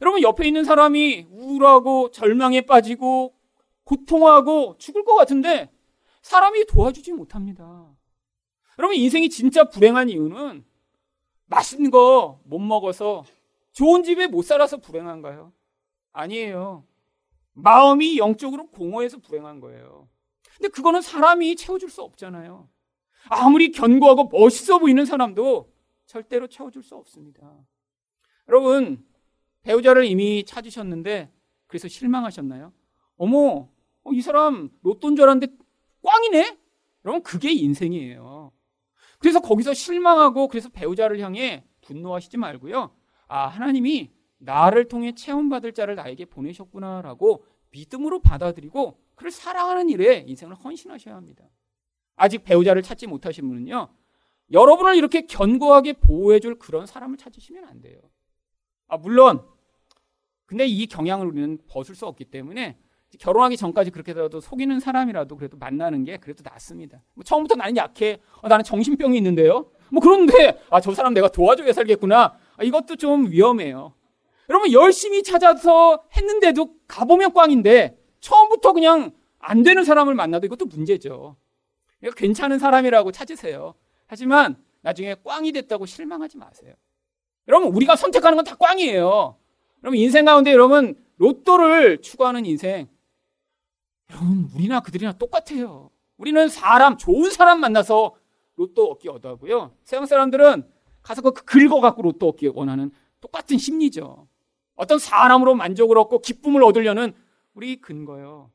[0.00, 3.34] 여러분 옆에 있는 사람이 우울하고 절망에 빠지고
[3.84, 5.70] 고통하고 죽을 것 같은데
[6.22, 7.86] 사람이 도와주지 못합니다.
[8.78, 10.64] 여러분 인생이 진짜 불행한 이유는
[11.46, 13.24] 맛있는 거 못 먹어서
[13.72, 15.52] 좋은 집에 못 살아서 불행한가요?
[16.12, 16.84] 아니에요.
[17.54, 20.08] 마음이 영적으로 공허해서 불행한 거예요.
[20.56, 22.68] 근데 그거는 사람이 채워줄 수 없잖아요.
[23.28, 25.72] 아무리 견고하고 멋있어 보이는 사람도
[26.06, 27.40] 절대로 채워줄 수 없습니다.
[28.48, 29.04] 여러분,
[29.62, 31.32] 배우자를 이미 찾으셨는데
[31.66, 32.72] 그래서 실망하셨나요?
[33.16, 33.68] 어머,
[34.04, 35.54] 어, 이 사람 로또인 줄 알았는데
[36.02, 36.58] 꽝이네?
[37.04, 38.52] 여러분, 그게 인생이에요.
[39.18, 42.94] 그래서 거기서 실망하고 그래서 배우자를 향해 분노하시지 말고요.
[43.28, 44.10] 아, 하나님이
[44.42, 51.44] 나를 통해 체험받을 자를 나에게 보내셨구나라고 믿음으로 받아들이고 그를 사랑하는 일에 인생을 헌신하셔야 합니다.
[52.16, 53.88] 아직 배우자를 찾지 못하신 분은요.
[54.52, 57.98] 여러분을 이렇게 견고하게 보호해줄 그런 사람을 찾으시면 안 돼요.
[58.88, 59.42] 아, 물론
[60.46, 62.78] 근데 이 경향을 우리는 벗을 수 없기 때문에
[63.18, 67.02] 결혼하기 전까지 그렇게 해도 속이는 사람이라도 그래도 만나는 게 그래도 낫습니다.
[67.14, 68.18] 뭐 처음부터 나는 약해.
[68.40, 69.70] 어, 나는 정신병이 있는데요.
[69.90, 72.36] 뭐 그런데 아 저 사람 내가 도와줘야 살겠구나.
[72.56, 73.94] 아, 이것도 좀 위험해요.
[74.48, 81.36] 여러분 열심히 찾아서 했는데도 가보면 꽝인데 처음부터 그냥 안 되는 사람을 만나도 이것도 문제죠.
[82.16, 83.74] 괜찮은 사람이라고 찾으세요.
[84.06, 86.74] 하지만 나중에 꽝이 됐다고 실망하지 마세요.
[87.48, 89.36] 여러분 우리가 선택하는 건 다 꽝이에요.
[89.82, 92.88] 여러분 인생 가운데 여러분 로또를 추구하는 인생
[94.10, 95.90] 여러분, 우리나 그들이나 똑같아요.
[96.16, 98.14] 우리는 사람, 좋은 사람 만나서
[98.56, 99.74] 로또 얻기 얻어하고요.
[99.84, 100.68] 세상 사람들은
[101.02, 104.28] 가서 그 긁어갖고 로또 얻기 원하는 똑같은 심리죠.
[104.74, 107.14] 어떤 사람으로 만족을 얻고 기쁨을 얻으려는
[107.54, 108.50] 우리 근거요.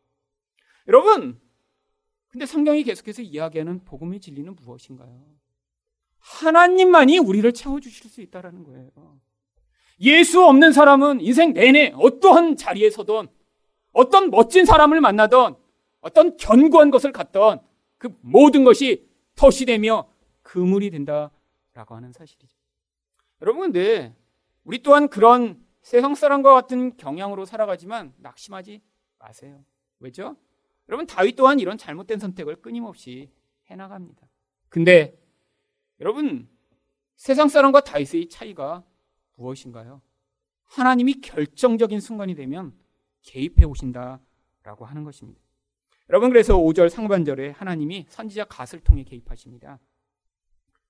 [0.87, 1.39] 여러분,
[2.27, 5.25] 근데 성경이 계속해서 이야기하는 복음의 진리는 무엇인가요?
[6.19, 9.19] 하나님만이 우리를 채워주실 수 있다는 거예요.
[10.01, 13.27] 예수 없는 사람은 인생 내내 어떠한 자리에 서든
[13.91, 15.55] 어떤 멋진 사람을 만나던
[16.01, 17.61] 어떤 견고한 것을 갖던
[17.97, 20.07] 그 모든 것이 덫이 되며
[20.43, 22.55] 그물이 된다라고 하는 사실이죠.
[23.41, 24.15] 여러분 근데
[24.63, 28.81] 우리 또한 그런 세상 사람과 같은 경향으로 살아가지만 낙심하지
[29.19, 29.63] 마세요.
[29.99, 30.35] 왜죠?
[30.89, 33.31] 여러분 다윗 또한 이런 잘못된 선택을 끊임없이
[33.71, 34.27] 해나갑니다.
[34.67, 35.17] 근데
[36.01, 36.49] 여러분
[37.15, 38.83] 세상 사람과 다윗의 차이가
[39.35, 40.01] 무엇인가요?
[40.65, 42.77] 하나님이 결정적인 순간이 되면
[43.21, 45.39] 개입해 오신다라고 하는 것입니다.
[46.09, 49.79] 여러분 그래서 5절 상반절에 하나님이 선지자 갓을 통해 개입하십니다.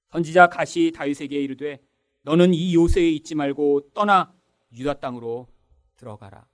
[0.07, 1.83] 선지자 갓이 다윗에게 이르되
[2.23, 4.35] 너는 이 요새에 있지 말고 떠나
[4.73, 5.47] 유다 땅으로
[5.97, 6.45] 들어가라.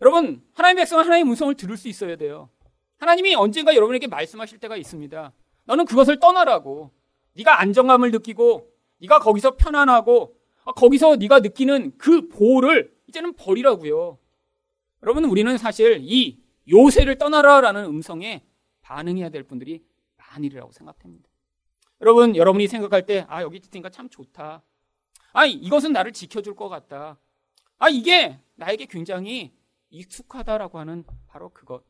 [0.00, 2.50] 여러분 하나님의 백성은 하나님의 음성을 들을 수 있어야 돼요.
[2.98, 5.32] 하나님이 언젠가 여러분에게 말씀하실 때가 있습니다.
[5.64, 6.92] 너는 그것을 떠나라고.
[7.34, 14.18] 네가 안정감을 느끼고 네가 거기서 편안하고 아, 거기서 네가 느끼는 그 보호를 이제는 버리라고요.
[15.02, 18.44] 여러분 우리는 사실 이 요새를 떠나라라는 음성에
[18.82, 19.84] 반응해야 될 분들이
[20.16, 21.28] 많으리라고 생각합니다.
[22.00, 24.62] 여러분 여러분이 생각할 때 아 여기 있으니까 참 좋다.
[25.34, 27.18] 아 이것은 나를 지켜줄 것 같다.
[27.78, 29.52] 아 이게 나에게 굉장히
[29.90, 31.84] 익숙하다라고 하는 바로 그것.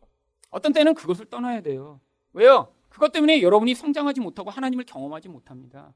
[0.50, 2.00] 어떤 때는 그것을 떠나야 돼요.
[2.32, 2.74] 왜요?
[2.88, 5.92] 그것 때문에 여러분이 성장하지 못하고 하나님을 경험하지 못합니다.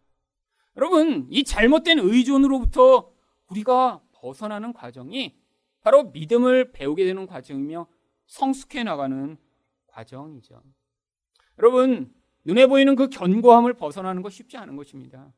[0.77, 3.13] 여러분, 이 잘못된 의존으로부터
[3.49, 5.37] 우리가 벗어나는 과정이
[5.81, 7.87] 바로 믿음을 배우게 되는 과정이며
[8.27, 9.39] 성숙해 나가는
[9.87, 10.63] 과정이죠.
[11.59, 12.13] 여러분,
[12.45, 15.33] 눈에 보이는 그 견고함을 벗어나는 것 쉽지 않은 것입니다.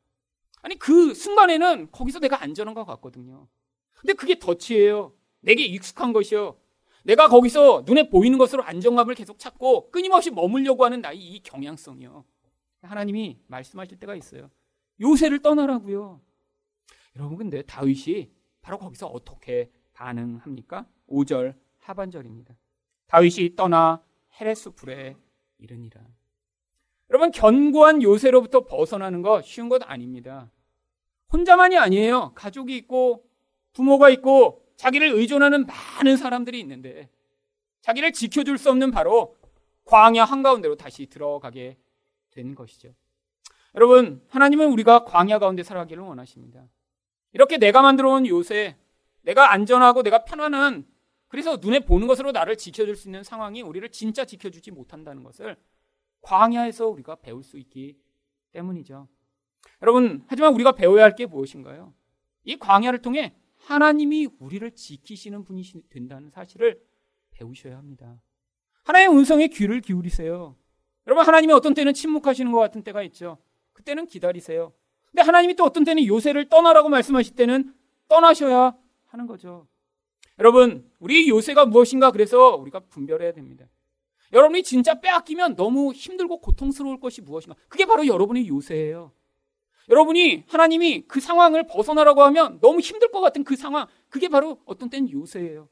[0.62, 3.49] 아니, 그 순간에는 거기서 내가 안전한 것 같거든요.
[3.99, 5.14] 근데 그게 덫이에요.
[5.40, 6.59] 내게 익숙한 것이요.
[7.05, 12.25] 내가 거기서 눈에 보이는 것으로 안정감을 계속 찾고 끊임없이 머물려고 하는 나의 이 경향성이요.
[12.83, 14.51] 하나님이 말씀하실 때가 있어요.
[15.01, 16.20] 요새를 떠나라고요.
[17.16, 20.87] 여러분 근데 다윗이 바로 거기서 어떻게 반응합니까?
[21.09, 22.55] 5절 하반절입니다.
[23.07, 24.03] 다윗이 떠나
[24.40, 25.16] 헤레스 불에
[25.59, 26.01] 이르니라.
[27.11, 30.51] 여러분 견고한 요새로부터 벗어나는 거 쉬운 것 아닙니다.
[31.33, 32.33] 혼자만이 아니에요.
[32.35, 33.25] 가족이 있고
[33.73, 37.11] 부모가 있고 자기를 의존하는 많은 사람들이 있는데
[37.83, 39.37] 자기를 지켜줄 수 없는 바로
[39.85, 41.77] 광야 한가운데로 다시 들어가게
[42.31, 42.94] 된 것이죠.
[43.75, 46.64] 여러분, 하나님은 우리가 광야 가운데 살아가기를 원하십니다.
[47.33, 48.77] 이렇게 내가 만들어 온 요새,
[49.23, 50.87] 내가 안전하고 내가 편안한,
[51.29, 55.57] 그래서 눈에 보는 것으로 나를 지켜줄 수 있는 상황이 우리를 진짜 지켜주지 못한다는 것을
[56.22, 57.96] 광야에서 우리가 배울 수 있기
[58.52, 59.09] 때문이죠.
[59.83, 61.94] 여러분, 하지만 우리가 배워야 할 게 무엇인가요?
[62.44, 66.80] 이 광야를 통해 하나님이 우리를 지키시는 분이 된다는 사실을
[67.30, 68.20] 배우셔야 합니다.
[68.85, 70.56] 하나님의 음성에 귀를 기울이세요.
[71.06, 73.38] 여러분, 하나님이 어떤 때는 침묵하시는 것 같은 때가 있죠.
[73.72, 74.72] 그때는 기다리세요.
[75.06, 77.74] 근데 하나님이 또 어떤 때는 요새를 떠나라고 말씀하실 때는
[78.09, 79.66] 떠나셔야 하는 거죠.
[80.38, 83.66] 여러분, 우리 요새가 무엇인가 그래서 우리가 분별해야 됩니다.
[84.32, 87.56] 여러분이 진짜 빼앗기면 너무 힘들고 고통스러울 것이 무엇인가.
[87.68, 89.12] 그게 바로 여러분의 요새예요.
[89.88, 94.88] 여러분이 하나님이 그 상황을 벗어나라고 하면 너무 힘들 것 같은 그 상황, 그게 바로 어떤
[94.88, 95.68] 때는 요새예요.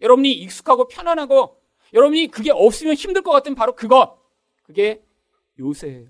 [0.00, 1.56] 여러분이 익숙하고 편안하고
[1.92, 4.18] 여러분이 그게 없으면 힘들 것 같은 바로 그것,
[4.62, 5.04] 그게
[5.58, 6.08] 요새예요.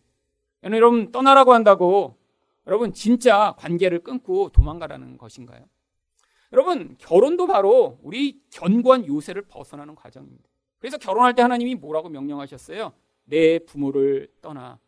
[0.65, 2.19] 여러분 떠나라고 한다고
[2.67, 5.65] 여러분 진짜 관계를 끊고 도망가라는 것인가요?
[6.53, 10.50] 여러분 결혼도 바로 우리 견고한 요새를 벗어나는 과정입니다.
[10.81, 12.93] 그래서 결혼할 때 하나님이 뭐라고 명령하셨어요?
[13.25, 14.79] 내 부모를 떠나.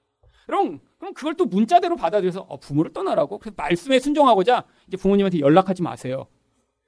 [0.49, 3.39] 여러분 그럼 그걸 또 문자대로 받아들여서 어, 부모를 떠나라고?
[3.39, 6.27] 그래서 말씀에 순종하고자 이제 부모님한테 연락하지 마세요.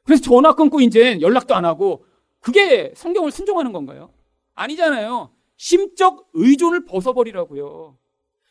[0.02, 2.04] 그래서 전화 끊고 이제 연락도 안 하고
[2.40, 4.12] 그게 성경을 순종하는 건가요?
[4.54, 5.30] 아니잖아요.
[5.56, 7.96] 심적 의존을 벗어버리라고요.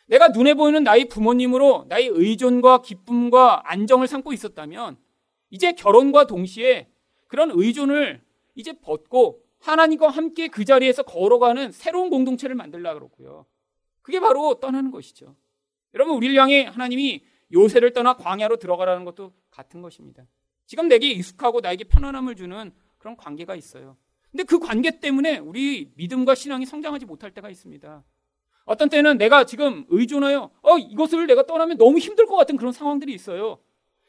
[0.08, 4.98] 내가 눈에 보이는 나의 부모님으로 나의 의존과 기쁨과 안정을 삼고 있었다면
[5.50, 6.88] 이제 결혼과 동시에
[7.28, 8.22] 그런 의존을
[8.56, 13.46] 이제 벗고 하나님과 함께 그 자리에서 걸어가는 새로운 공동체를 만들라 그러고요.
[14.02, 15.36] 그게 바로 떠나는 것이죠.
[15.94, 17.24] 여러분 우리를 향해 하나님이
[17.54, 20.26] 요새를 떠나 광야로 들어가라는 것도 같은 것입니다.
[20.66, 23.96] 지금 내게 익숙하고 나에게 편안함을 주는 그런 관계가 있어요.
[24.32, 28.04] 근데 그 관계 때문에 우리 믿음과 신앙이 성장하지 못할 때가 있습니다.
[28.66, 33.14] 어떤 때는 내가 지금 의존하여 어 이것을 내가 떠나면 너무 힘들 것 같은 그런 상황들이
[33.14, 33.60] 있어요.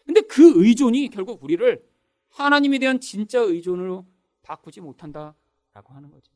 [0.04, 1.80] 근데 그 의존이 결국 우리를
[2.30, 4.04] 하나님에 대한 진짜 의존으로
[4.42, 5.34] 바꾸지 못한다
[5.74, 6.32] 라고 하는 거죠.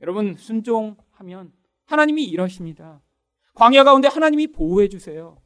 [0.00, 1.52] 여러분 순종하면
[1.86, 3.00] 하나님이 일하십니다.
[3.54, 5.40] 광야 가운데 하나님이 보호해 주세요.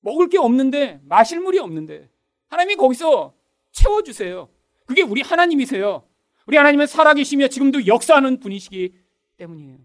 [0.00, 2.10] 먹을 게 없는데 마실 물이 없는데
[2.48, 3.34] 하나님이 거기서
[3.70, 4.48] 채워 주세요.
[4.86, 6.06] 그게 우리 하나님이세요.
[6.46, 8.94] 우리 하나님은 살아계시며 지금도 역사하는 분이시기
[9.36, 9.78] 때문이에요.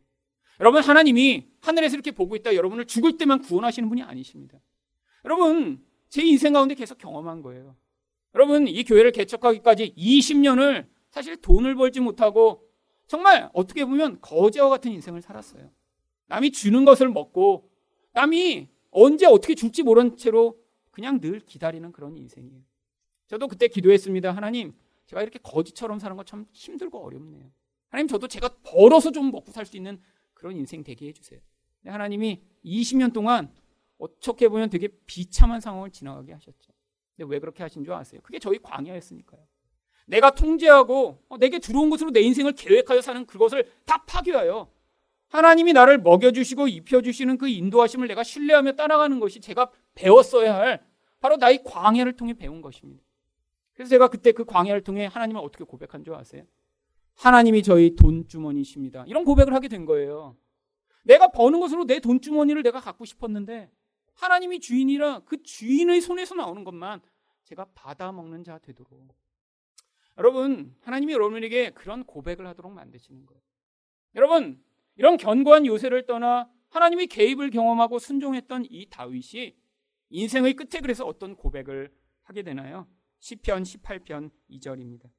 [0.59, 4.59] 여러분 하나님이 하늘에서 이렇게 보고 있다 여러분을 죽을 때만 구원하시는 분이 아니십니다.
[5.25, 7.75] 여러분 제 인생 가운데 계속 경험한 거예요.
[8.35, 12.68] 여러분 이 교회를 개척하기까지 20년을 사실 돈을 벌지 못하고
[13.09, 15.71] 정말 어떻게 보면 거지와 같은 인생을 살았어요.
[16.27, 17.67] 남이 주는 것을 먹고
[18.13, 20.55] 남이 언제 어떻게 줄지 모른 채로
[20.91, 22.61] 그냥 늘 기다리는 그런 인생이에요.
[23.25, 24.31] 저도 그때 기도했습니다.
[24.31, 24.75] 하나님,
[25.07, 27.51] 제가 이렇게 거지처럼 사는 거참 힘들고 어렵네요.
[27.89, 29.99] 하나님, 저도 제가 벌어서 좀 먹고 살 수 있는
[30.35, 31.39] 그런 인생 되게 해주세요.
[31.87, 33.51] 하나님이 20년 동안
[33.97, 36.73] 어떻게 보면 되게 비참한 상황을 지나가게 하셨죠.
[37.17, 38.21] 근데 왜 그렇게 하신 줄 아세요?
[38.21, 39.41] 그게 저희 광야였으니까요.
[40.09, 44.67] 내가 통제하고 어, 내게 들어온 것으로 내 인생을 계획하여 사는 그것을 다 파괴하여
[45.27, 50.83] 하나님이 나를 먹여주시고 입혀주시는 그 인도하심을 내가 신뢰하며 따라가는 것이 제가 배웠어야 할
[51.19, 53.03] 바로 나의 광야를 통해 배운 것입니다.
[53.73, 56.43] 그래서 제가 그때 그 광야를 통해 하나님을 어떻게 고백한 줄 아세요?
[57.13, 59.05] 하나님이 저희 돈주머니십니다.
[59.05, 60.35] 이런 고백을 하게 된 거예요.
[61.03, 63.69] 내가 버는 것으로 내 돈주머니를 내가 갖고 싶었는데
[64.15, 66.99] 하나님이 주인이라 그 주인의 손에서 나오는 것만
[67.43, 69.07] 제가 받아먹는 자 되도록.
[70.19, 73.41] 여러분, 하나님이 여러분에게 그런 고백을 하도록 만드시는 거예요.
[74.15, 74.61] 여러분,
[74.95, 79.55] 이런 견고한 요새를 떠나 하나님의 개입을 경험하고 순종했던 이 다윗이
[80.09, 81.91] 인생의 끝에 그래서 어떤 고백을
[82.23, 82.85] 하게 되나요?
[83.19, 85.09] 시편 18편 2절입니다.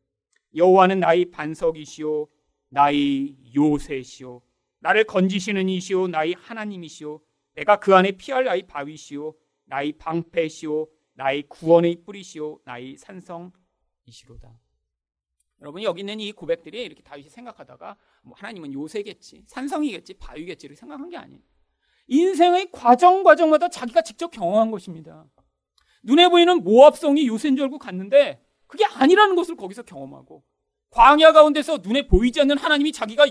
[0.54, 2.28] 여호와는 나의 반석이시오
[2.68, 4.42] 나의 요새시오
[4.80, 7.20] 나를 건지시는 이시오 나의 하나님이시오
[7.54, 9.34] 내가 그 안에 피할 나의 바위시오
[9.64, 14.58] 나의 방패시오 나의 구원의 뿌리시오 나의 산성이시로다.
[15.60, 21.16] 여러분 여기 있는 이 고백들이 이렇게 다윗이 생각하다가 뭐 하나님은 요새겠지 산성이겠지 바위겠지를 생각한 게
[21.16, 21.40] 아니에요.
[22.08, 25.26] 인생의 과정 과정마다 자기가 직접 경험한 것입니다.
[26.02, 30.42] 눈에 보이는 모압성이 요새인 줄 알고 갔는데 그게 아니라는 것을 거기서 경험하고
[30.90, 33.26] 광야 가운데서 눈에 보이지 않는 하나님이 자기가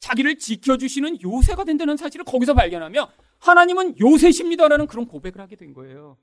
[0.00, 6.16] 자기를 지켜주시는 요새가 된다는 사실을 거기서 발견하며 하나님은 요새십니다라는 그런 고백을 하게 된 거예요.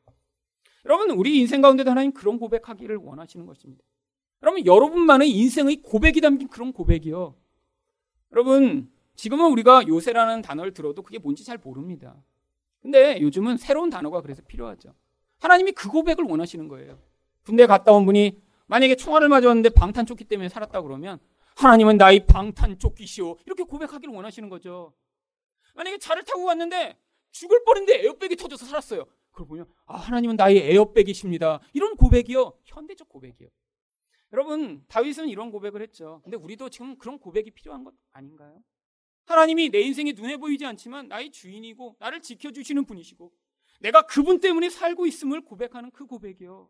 [0.85, 3.83] 여러분 우리 인생 가운데도 하나님 그런 고백하기를 원하시는 것입니다.
[4.43, 7.35] 여러분 여러분만의 인생의 고백이 담긴 그런 고백이요.
[8.31, 12.15] 여러분 지금은 우리가 요새라는 단어를 들어도 그게 뭔지 잘 모릅니다.
[12.81, 14.93] 근데 요즘은 새로운 단어가 그래서 필요하죠.
[15.39, 16.99] 하나님이 그 고백을 원하시는 거예요.
[17.43, 21.19] 군대 갔다 온 분이 만약에 총알을 맞았는데 방탄조끼 때문에 살았다 그러면
[21.55, 23.37] 하나님은 나의 방탄조끼시오.
[23.45, 24.93] 이렇게 고백하기를 원하시는 거죠.
[25.75, 26.97] 만약에 차를 타고 갔는데
[27.31, 29.05] 죽을 뻔했는데 에어백이 터져서 살았어요.
[29.31, 31.59] 그걸 보면 아 하나님은 나의 에어백이십니다.
[31.73, 32.53] 이런 고백이요.
[32.65, 33.47] 현대적 고백이요.
[34.33, 36.21] 여러분 다윗은 이런 고백을 했죠.
[36.23, 38.61] 근데 우리도 지금 그런 고백이 필요한 것 아닌가요?
[39.25, 43.31] 하나님이 내 인생에 눈에 보이지 않지만 나의 주인이고 나를 지켜주시는 분이시고
[43.79, 46.69] 내가 그분 때문에 살고 있음을 고백하는 그 고백이요.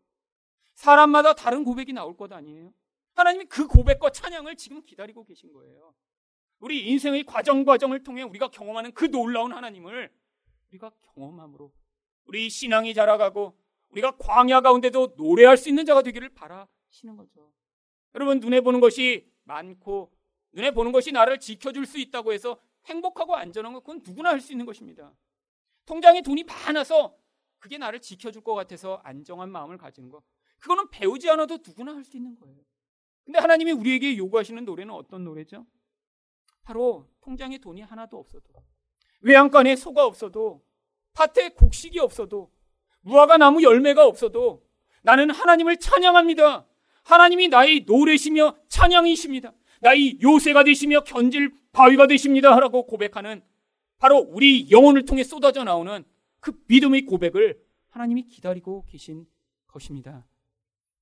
[0.73, 2.73] 사람마다 다른 고백이 나올 것 아니에요?
[3.13, 5.93] 하나님이 그 고백과 찬양을 지금 기다리고 계신 거예요.
[6.59, 10.11] 우리 인생의 과정 과정을 통해 우리가 경험하는 그 놀라운 하나님을
[10.69, 11.71] 우리가 경험함으로
[12.25, 13.57] 우리 신앙이 자라가고
[13.89, 17.51] 우리가 광야 가운데도 노래할 수 있는 자가 되기를 바라 시는 거죠.
[18.15, 20.11] 여러분 눈에 보는 것이 많고
[20.53, 24.51] 눈에 보는 것이 나를 지켜줄 수 있다고 해서 행복하고 안전한 것 그건 누구나 할 수
[24.51, 25.13] 있는 것입니다.
[25.85, 27.15] 통장에 돈이 많아서
[27.59, 30.21] 그게 나를 지켜줄 것 같아서 안정한 마음을 가지는 거.
[30.59, 32.57] 그거는 배우지 않아도 누구나 할 수 있는 거예요.
[33.25, 35.65] 근데 하나님이 우리에게 요구하시는 노래는 어떤 노래죠?
[36.63, 38.53] 바로 통장에 돈이 하나도 없어도,
[39.21, 40.65] 외양간에 소가 없어도,
[41.13, 42.51] 밭에 곡식이 없어도,
[43.01, 44.65] 무화과 나무 열매가 없어도
[45.01, 46.65] 나는 하나님을 찬양합니다.
[47.07, 49.53] 하나님이 나의 노래시며 찬양이십니다.
[49.81, 52.53] 나의 요새가 되시며 견질 바위가 되십니다.
[52.55, 53.41] 하라고 고백하는
[53.97, 56.03] 바로 우리 영혼을 통해 쏟아져 나오는
[56.41, 59.25] 그 믿음의 고백을 하나님이 기다리고 계신
[59.67, 60.27] 것입니다.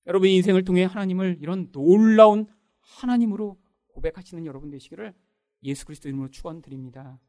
[0.05, 2.45] 여러분 인생을 통해 하나님을 이런 놀라운
[2.79, 5.11] 하나님으로 고백하시는 여러분 되시기를
[5.63, 7.19] 예수 그리스도 이름으로 축원드립니다.